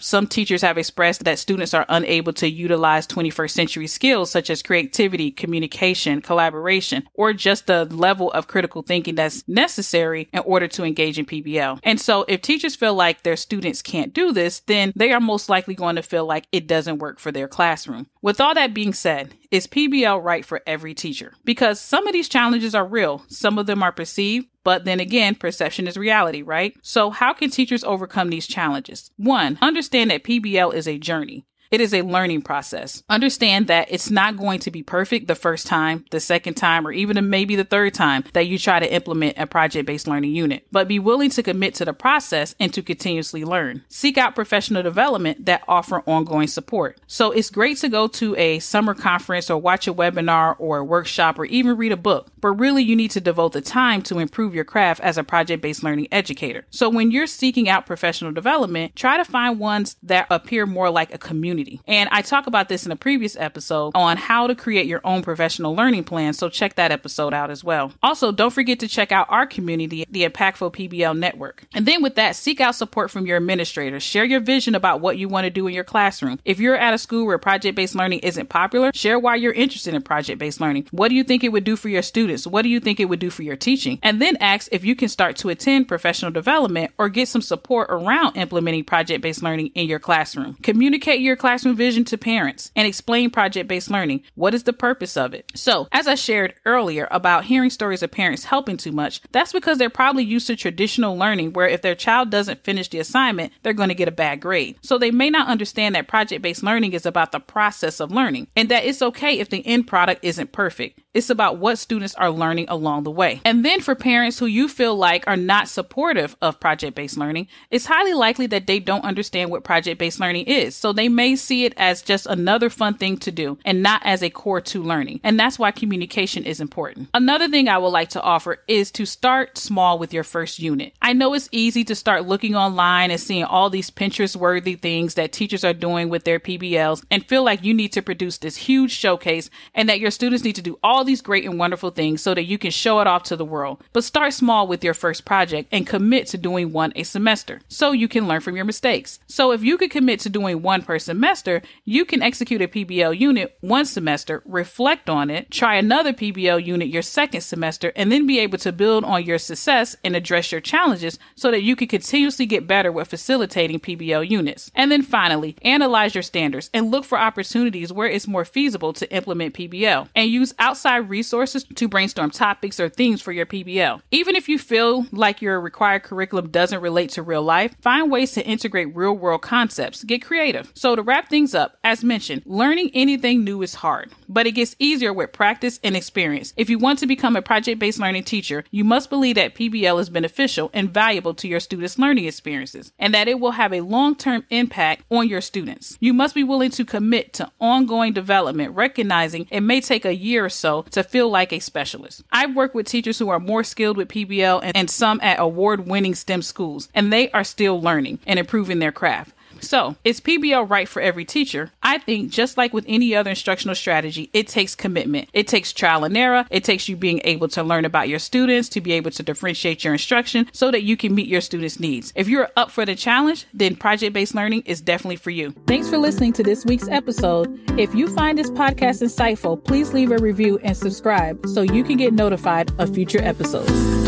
Some 0.00 0.26
teachers 0.26 0.62
have 0.62 0.78
expressed 0.78 1.24
that 1.24 1.38
students 1.38 1.74
are 1.74 1.86
unable 1.88 2.32
to 2.34 2.50
utilize 2.50 3.06
21st 3.06 3.50
century 3.50 3.86
skills 3.86 4.30
such 4.30 4.50
as 4.50 4.62
creativity, 4.62 5.30
communication, 5.30 6.20
collaboration, 6.20 7.08
or 7.14 7.32
just 7.32 7.66
the 7.66 7.84
level 7.86 8.30
of 8.32 8.48
critical 8.48 8.82
thinking 8.82 9.14
that's 9.14 9.46
necessary 9.46 10.28
in 10.32 10.40
order 10.40 10.68
to 10.68 10.84
engage 10.84 11.18
in 11.18 11.26
PBL. 11.26 11.80
And 11.82 12.00
so 12.00 12.24
if 12.28 12.42
teachers 12.42 12.76
feel 12.76 12.94
like 12.94 13.22
their 13.22 13.36
students 13.36 13.82
can't 13.82 14.12
do 14.12 14.32
this, 14.32 14.60
then 14.60 14.92
they 14.96 15.12
are 15.12 15.20
most 15.20 15.48
likely 15.48 15.74
going 15.74 15.96
to 15.96 16.02
feel 16.02 16.26
like 16.26 16.46
it 16.52 16.66
doesn't 16.66 16.98
work 16.98 17.18
for 17.18 17.32
their 17.32 17.48
classroom. 17.48 18.06
With 18.22 18.40
all 18.40 18.54
that 18.54 18.74
being 18.74 18.92
said, 18.92 19.34
is 19.50 19.66
PBL 19.66 20.22
right 20.22 20.44
for 20.44 20.62
every 20.66 20.94
teacher? 20.94 21.34
Because 21.44 21.80
some 21.80 22.06
of 22.06 22.12
these 22.12 22.28
challenges 22.28 22.74
are 22.74 22.86
real, 22.86 23.24
some 23.28 23.58
of 23.58 23.66
them 23.66 23.82
are 23.82 23.92
perceived, 23.92 24.46
but 24.64 24.84
then 24.84 25.00
again, 25.00 25.34
perception 25.34 25.86
is 25.86 25.96
reality, 25.96 26.42
right? 26.42 26.74
So, 26.82 27.10
how 27.10 27.32
can 27.32 27.50
teachers 27.50 27.84
overcome 27.84 28.28
these 28.30 28.46
challenges? 28.46 29.10
One, 29.16 29.58
understand 29.60 30.10
that 30.10 30.24
PBL 30.24 30.74
is 30.74 30.86
a 30.86 30.98
journey. 30.98 31.46
It 31.70 31.80
is 31.80 31.94
a 31.94 32.02
learning 32.02 32.42
process. 32.42 33.04
Understand 33.08 33.68
that 33.68 33.92
it's 33.92 34.10
not 34.10 34.36
going 34.36 34.58
to 34.60 34.72
be 34.72 34.82
perfect 34.82 35.28
the 35.28 35.36
first 35.36 35.68
time, 35.68 36.04
the 36.10 36.18
second 36.18 36.54
time, 36.54 36.84
or 36.84 36.90
even 36.90 37.30
maybe 37.30 37.54
the 37.54 37.62
third 37.62 37.94
time 37.94 38.24
that 38.32 38.48
you 38.48 38.58
try 38.58 38.80
to 38.80 38.92
implement 38.92 39.38
a 39.38 39.46
project 39.46 39.86
based 39.86 40.08
learning 40.08 40.34
unit, 40.34 40.66
but 40.72 40.88
be 40.88 40.98
willing 40.98 41.30
to 41.30 41.44
commit 41.44 41.76
to 41.76 41.84
the 41.84 41.92
process 41.92 42.56
and 42.58 42.74
to 42.74 42.82
continuously 42.82 43.44
learn. 43.44 43.84
Seek 43.88 44.18
out 44.18 44.34
professional 44.34 44.82
development 44.82 45.46
that 45.46 45.62
offer 45.68 46.02
ongoing 46.06 46.48
support. 46.48 46.98
So 47.06 47.30
it's 47.30 47.50
great 47.50 47.76
to 47.78 47.88
go 47.88 48.08
to 48.08 48.34
a 48.34 48.58
summer 48.58 48.92
conference 48.92 49.48
or 49.48 49.56
watch 49.56 49.86
a 49.86 49.94
webinar 49.94 50.56
or 50.58 50.78
a 50.78 50.84
workshop 50.84 51.38
or 51.38 51.44
even 51.44 51.76
read 51.76 51.92
a 51.92 51.96
book, 51.96 52.32
but 52.40 52.50
really 52.50 52.82
you 52.82 52.96
need 52.96 53.12
to 53.12 53.20
devote 53.20 53.52
the 53.52 53.60
time 53.60 54.02
to 54.02 54.18
improve 54.18 54.56
your 54.56 54.64
craft 54.64 55.02
as 55.02 55.16
a 55.16 55.22
project 55.22 55.62
based 55.62 55.84
learning 55.84 56.08
educator. 56.10 56.66
So 56.70 56.88
when 56.88 57.12
you're 57.12 57.28
seeking 57.28 57.68
out 57.68 57.86
professional 57.86 58.32
development, 58.32 58.96
try 58.96 59.18
to 59.18 59.24
find 59.24 59.60
ones 59.60 59.96
that 60.02 60.26
appear 60.30 60.66
more 60.66 60.90
like 60.90 61.14
a 61.14 61.18
community 61.18 61.59
community. 61.60 61.80
And 61.86 62.08
I 62.12 62.22
talk 62.22 62.46
about 62.46 62.68
this 62.68 62.86
in 62.86 62.92
a 62.92 62.96
previous 62.96 63.36
episode 63.36 63.92
on 63.94 64.16
how 64.16 64.46
to 64.46 64.54
create 64.54 64.86
your 64.86 65.00
own 65.04 65.22
professional 65.22 65.74
learning 65.74 66.04
plan. 66.04 66.32
So 66.32 66.48
check 66.48 66.74
that 66.74 66.92
episode 66.92 67.34
out 67.34 67.50
as 67.50 67.62
well. 67.64 67.92
Also, 68.02 68.32
don't 68.32 68.52
forget 68.52 68.80
to 68.80 68.88
check 68.88 69.12
out 69.12 69.26
our 69.30 69.46
community, 69.46 70.06
the 70.10 70.28
Impactful 70.28 70.72
PBL 70.72 71.18
Network. 71.18 71.64
And 71.74 71.86
then 71.86 72.02
with 72.02 72.14
that, 72.16 72.36
seek 72.36 72.60
out 72.60 72.74
support 72.74 73.10
from 73.10 73.26
your 73.26 73.36
administrators. 73.36 74.02
Share 74.02 74.24
your 74.24 74.40
vision 74.40 74.74
about 74.74 75.00
what 75.00 75.18
you 75.18 75.28
want 75.28 75.44
to 75.44 75.50
do 75.50 75.66
in 75.66 75.74
your 75.74 75.84
classroom. 75.84 76.38
If 76.44 76.60
you're 76.60 76.76
at 76.76 76.94
a 76.94 76.98
school 76.98 77.26
where 77.26 77.38
project 77.38 77.76
based 77.76 77.94
learning 77.94 78.20
isn't 78.20 78.48
popular, 78.48 78.90
share 78.94 79.18
why 79.18 79.36
you're 79.36 79.52
interested 79.52 79.94
in 79.94 80.02
project 80.02 80.38
based 80.38 80.60
learning. 80.60 80.86
What 80.90 81.08
do 81.08 81.14
you 81.14 81.24
think 81.24 81.44
it 81.44 81.50
would 81.50 81.64
do 81.64 81.76
for 81.76 81.88
your 81.88 82.02
students? 82.02 82.46
What 82.46 82.62
do 82.62 82.68
you 82.68 82.80
think 82.80 83.00
it 83.00 83.06
would 83.06 83.20
do 83.20 83.30
for 83.30 83.42
your 83.42 83.56
teaching? 83.56 83.98
And 84.02 84.20
then 84.20 84.36
ask 84.36 84.68
if 84.72 84.84
you 84.84 84.96
can 84.96 85.08
start 85.08 85.36
to 85.36 85.48
attend 85.48 85.88
professional 85.88 86.30
development 86.30 86.92
or 86.98 87.08
get 87.08 87.28
some 87.28 87.42
support 87.42 87.88
around 87.90 88.36
implementing 88.36 88.84
project 88.84 89.22
based 89.22 89.42
learning 89.42 89.70
in 89.74 89.88
your 89.88 89.98
classroom. 89.98 90.54
Communicate 90.62 91.20
your 91.20 91.36
class 91.36 91.49
classroom 91.50 91.74
vision 91.74 92.04
to 92.04 92.16
parents 92.16 92.70
and 92.76 92.86
explain 92.86 93.28
project 93.28 93.66
based 93.66 93.90
learning. 93.90 94.22
What 94.36 94.54
is 94.54 94.62
the 94.62 94.72
purpose 94.72 95.16
of 95.16 95.34
it? 95.34 95.50
So, 95.56 95.88
as 95.90 96.06
I 96.06 96.14
shared 96.14 96.54
earlier 96.64 97.08
about 97.10 97.46
hearing 97.46 97.70
stories 97.70 98.04
of 98.04 98.12
parents 98.12 98.44
helping 98.44 98.76
too 98.76 98.92
much, 98.92 99.20
that's 99.32 99.52
because 99.52 99.76
they're 99.76 99.90
probably 99.90 100.22
used 100.22 100.46
to 100.46 100.54
traditional 100.54 101.18
learning 101.18 101.54
where 101.54 101.66
if 101.66 101.82
their 101.82 101.96
child 101.96 102.30
doesn't 102.30 102.62
finish 102.62 102.88
the 102.88 103.00
assignment, 103.00 103.52
they're 103.64 103.72
going 103.72 103.88
to 103.88 103.96
get 103.96 104.06
a 104.06 104.12
bad 104.12 104.40
grade. 104.40 104.76
So, 104.80 104.96
they 104.96 105.10
may 105.10 105.28
not 105.28 105.48
understand 105.48 105.96
that 105.96 106.06
project 106.06 106.40
based 106.40 106.62
learning 106.62 106.92
is 106.92 107.04
about 107.04 107.32
the 107.32 107.40
process 107.40 107.98
of 107.98 108.12
learning 108.12 108.46
and 108.54 108.68
that 108.68 108.84
it's 108.84 109.02
okay 109.02 109.40
if 109.40 109.50
the 109.50 109.66
end 109.66 109.88
product 109.88 110.24
isn't 110.24 110.52
perfect. 110.52 111.00
It's 111.12 111.28
about 111.28 111.58
what 111.58 111.76
students 111.76 112.14
are 112.14 112.30
learning 112.30 112.66
along 112.68 113.02
the 113.02 113.10
way. 113.10 113.40
And 113.44 113.64
then 113.64 113.80
for 113.80 113.96
parents 113.96 114.38
who 114.38 114.46
you 114.46 114.68
feel 114.68 114.94
like 114.94 115.24
are 115.26 115.36
not 115.36 115.66
supportive 115.66 116.36
of 116.40 116.60
project 116.60 116.94
based 116.94 117.16
learning, 117.16 117.48
it's 117.68 117.86
highly 117.86 118.14
likely 118.14 118.46
that 118.46 118.68
they 118.68 118.78
don't 118.78 119.04
understand 119.04 119.50
what 119.50 119.64
project 119.64 119.98
based 119.98 120.20
learning 120.20 120.44
is. 120.46 120.76
So 120.76 120.92
they 120.92 121.08
may 121.08 121.34
see 121.34 121.64
it 121.64 121.74
as 121.76 122.02
just 122.02 122.26
another 122.26 122.70
fun 122.70 122.94
thing 122.94 123.16
to 123.18 123.32
do 123.32 123.58
and 123.64 123.82
not 123.82 124.02
as 124.04 124.22
a 124.22 124.30
core 124.30 124.60
to 124.60 124.84
learning. 124.84 125.18
And 125.24 125.38
that's 125.38 125.58
why 125.58 125.72
communication 125.72 126.44
is 126.44 126.60
important. 126.60 127.08
Another 127.12 127.48
thing 127.48 127.68
I 127.68 127.78
would 127.78 127.88
like 127.88 128.10
to 128.10 128.22
offer 128.22 128.58
is 128.68 128.92
to 128.92 129.04
start 129.04 129.58
small 129.58 129.98
with 129.98 130.14
your 130.14 130.22
first 130.22 130.60
unit. 130.60 130.94
I 131.02 131.12
know 131.12 131.34
it's 131.34 131.48
easy 131.50 131.82
to 131.86 131.96
start 131.96 132.28
looking 132.28 132.54
online 132.54 133.10
and 133.10 133.20
seeing 133.20 133.42
all 133.42 133.68
these 133.68 133.90
Pinterest 133.90 134.36
worthy 134.36 134.76
things 134.76 135.14
that 135.14 135.32
teachers 135.32 135.64
are 135.64 135.74
doing 135.74 136.08
with 136.08 136.22
their 136.22 136.38
PBLs 136.38 137.04
and 137.10 137.26
feel 137.26 137.42
like 137.42 137.64
you 137.64 137.74
need 137.74 137.92
to 137.94 138.00
produce 138.00 138.38
this 138.38 138.56
huge 138.56 138.92
showcase 138.92 139.50
and 139.74 139.88
that 139.88 139.98
your 139.98 140.12
students 140.12 140.44
need 140.44 140.54
to 140.54 140.62
do 140.62 140.78
all 140.84 140.99
these 141.04 141.20
great 141.22 141.44
and 141.44 141.58
wonderful 141.58 141.90
things 141.90 142.22
so 142.22 142.34
that 142.34 142.44
you 142.44 142.58
can 142.58 142.70
show 142.70 143.00
it 143.00 143.06
off 143.06 143.24
to 143.24 143.36
the 143.36 143.44
world. 143.44 143.82
But 143.92 144.04
start 144.04 144.32
small 144.32 144.66
with 144.66 144.84
your 144.84 144.94
first 144.94 145.24
project 145.24 145.68
and 145.72 145.86
commit 145.86 146.26
to 146.28 146.38
doing 146.38 146.72
one 146.72 146.92
a 146.96 147.02
semester 147.02 147.60
so 147.68 147.92
you 147.92 148.08
can 148.08 148.28
learn 148.28 148.40
from 148.40 148.56
your 148.56 148.64
mistakes. 148.64 149.18
So 149.26 149.52
if 149.52 149.62
you 149.62 149.78
could 149.78 149.90
commit 149.90 150.20
to 150.20 150.28
doing 150.28 150.62
one 150.62 150.82
per 150.82 150.98
semester, 150.98 151.62
you 151.84 152.04
can 152.04 152.22
execute 152.22 152.62
a 152.62 152.68
PBL 152.68 153.18
unit 153.18 153.56
one 153.60 153.84
semester, 153.84 154.42
reflect 154.44 155.08
on 155.08 155.30
it, 155.30 155.50
try 155.50 155.76
another 155.76 156.12
PBL 156.12 156.64
unit 156.64 156.88
your 156.88 157.02
second 157.02 157.42
semester, 157.42 157.92
and 157.96 158.10
then 158.10 158.26
be 158.26 158.38
able 158.40 158.58
to 158.58 158.72
build 158.72 159.04
on 159.04 159.24
your 159.24 159.38
success 159.38 159.96
and 160.04 160.16
address 160.16 160.52
your 160.52 160.60
challenges 160.60 161.18
so 161.34 161.50
that 161.50 161.62
you 161.62 161.76
can 161.76 161.88
continuously 161.88 162.46
get 162.46 162.66
better 162.66 162.92
with 162.92 163.08
facilitating 163.08 163.80
PBL 163.80 164.28
units. 164.28 164.70
And 164.74 164.90
then 164.90 165.02
finally, 165.02 165.56
analyze 165.62 166.14
your 166.14 166.22
standards 166.22 166.70
and 166.74 166.90
look 166.90 167.04
for 167.04 167.18
opportunities 167.18 167.92
where 167.92 168.08
it's 168.08 168.28
more 168.28 168.44
feasible 168.44 168.92
to 168.94 169.12
implement 169.12 169.54
PBL 169.54 170.08
and 170.14 170.30
use 170.30 170.54
outside 170.58 170.89
resources 170.96 171.64
to 171.64 171.88
brainstorm 171.88 172.30
topics 172.30 172.80
or 172.80 172.88
themes 172.88 173.22
for 173.22 173.32
your 173.32 173.46
PBL. 173.46 174.00
Even 174.10 174.36
if 174.36 174.48
you 174.48 174.58
feel 174.58 175.06
like 175.12 175.42
your 175.42 175.60
required 175.60 176.02
curriculum 176.02 176.50
doesn't 176.50 176.80
relate 176.80 177.10
to 177.10 177.22
real 177.22 177.42
life, 177.42 177.74
find 177.80 178.10
ways 178.10 178.32
to 178.32 178.44
integrate 178.44 178.94
real 178.94 179.12
world 179.12 179.42
concepts. 179.42 180.04
Get 180.04 180.22
creative. 180.22 180.70
So 180.74 180.96
to 180.96 181.02
wrap 181.02 181.28
things 181.28 181.54
up, 181.54 181.78
as 181.84 182.04
mentioned, 182.04 182.42
learning 182.46 182.90
anything 182.94 183.44
new 183.44 183.62
is 183.62 183.74
hard, 183.74 184.12
but 184.28 184.46
it 184.46 184.52
gets 184.52 184.76
easier 184.78 185.12
with 185.12 185.32
practice 185.32 185.80
and 185.82 185.96
experience. 185.96 186.52
If 186.56 186.70
you 186.70 186.78
want 186.78 186.98
to 187.00 187.06
become 187.06 187.36
a 187.36 187.42
project 187.42 187.78
based 187.78 187.98
learning 187.98 188.24
teacher, 188.24 188.64
you 188.70 188.84
must 188.84 189.10
believe 189.10 189.36
that 189.36 189.54
PBL 189.54 190.00
is 190.00 190.10
beneficial 190.10 190.70
and 190.72 190.92
valuable 190.92 191.34
to 191.34 191.48
your 191.48 191.60
students' 191.60 191.98
learning 191.98 192.26
experiences 192.26 192.92
and 192.98 193.14
that 193.14 193.28
it 193.28 193.40
will 193.40 193.52
have 193.52 193.72
a 193.72 193.80
long 193.80 194.14
term 194.14 194.44
impact 194.50 195.04
on 195.10 195.28
your 195.28 195.40
students. 195.40 195.96
You 196.00 196.12
must 196.12 196.34
be 196.34 196.44
willing 196.44 196.70
to 196.70 196.84
commit 196.84 197.32
to 197.34 197.50
ongoing 197.60 198.12
development, 198.12 198.74
recognizing 198.74 199.46
it 199.50 199.60
may 199.60 199.80
take 199.80 200.04
a 200.04 200.14
year 200.14 200.44
or 200.44 200.48
so 200.48 200.79
to 200.84 201.02
feel 201.02 201.28
like 201.28 201.52
a 201.52 201.58
specialist. 201.58 202.22
I've 202.32 202.54
worked 202.54 202.74
with 202.74 202.86
teachers 202.86 203.18
who 203.18 203.28
are 203.28 203.40
more 203.40 203.64
skilled 203.64 203.96
with 203.96 204.08
PBL 204.08 204.60
and, 204.62 204.76
and 204.76 204.90
some 204.90 205.20
at 205.22 205.40
award 205.40 205.86
winning 205.86 206.14
STEM 206.14 206.42
schools, 206.42 206.88
and 206.94 207.12
they 207.12 207.30
are 207.30 207.44
still 207.44 207.80
learning 207.80 208.18
and 208.26 208.38
improving 208.38 208.78
their 208.78 208.92
craft. 208.92 209.34
So, 209.60 209.96
is 210.04 210.20
PBL 210.20 210.68
right 210.68 210.88
for 210.88 211.00
every 211.00 211.24
teacher? 211.24 211.70
I 211.82 211.98
think 211.98 212.30
just 212.30 212.56
like 212.56 212.72
with 212.72 212.84
any 212.88 213.14
other 213.14 213.30
instructional 213.30 213.74
strategy, 213.74 214.30
it 214.32 214.48
takes 214.48 214.74
commitment. 214.74 215.28
It 215.32 215.48
takes 215.48 215.72
trial 215.72 216.04
and 216.04 216.16
error. 216.16 216.46
It 216.50 216.64
takes 216.64 216.88
you 216.88 216.96
being 216.96 217.20
able 217.24 217.48
to 217.48 217.62
learn 217.62 217.84
about 217.84 218.08
your 218.08 218.18
students, 218.18 218.68
to 218.70 218.80
be 218.80 218.92
able 218.92 219.10
to 219.12 219.22
differentiate 219.22 219.84
your 219.84 219.92
instruction 219.92 220.48
so 220.52 220.70
that 220.70 220.82
you 220.82 220.96
can 220.96 221.14
meet 221.14 221.28
your 221.28 221.40
students' 221.40 221.80
needs. 221.80 222.12
If 222.16 222.28
you're 222.28 222.48
up 222.56 222.70
for 222.70 222.84
the 222.84 222.94
challenge, 222.94 223.46
then 223.52 223.76
project 223.76 224.12
based 224.12 224.34
learning 224.34 224.62
is 224.66 224.80
definitely 224.80 225.16
for 225.16 225.30
you. 225.30 225.52
Thanks 225.66 225.88
for 225.88 225.98
listening 225.98 226.32
to 226.34 226.42
this 226.42 226.64
week's 226.64 226.88
episode. 226.88 227.60
If 227.78 227.94
you 227.94 228.08
find 228.14 228.38
this 228.38 228.50
podcast 228.50 229.02
insightful, 229.02 229.62
please 229.62 229.92
leave 229.92 230.10
a 230.10 230.18
review 230.18 230.58
and 230.62 230.76
subscribe 230.76 231.46
so 231.46 231.62
you 231.62 231.84
can 231.84 231.96
get 231.96 232.12
notified 232.12 232.72
of 232.78 232.94
future 232.94 233.22
episodes. 233.22 233.99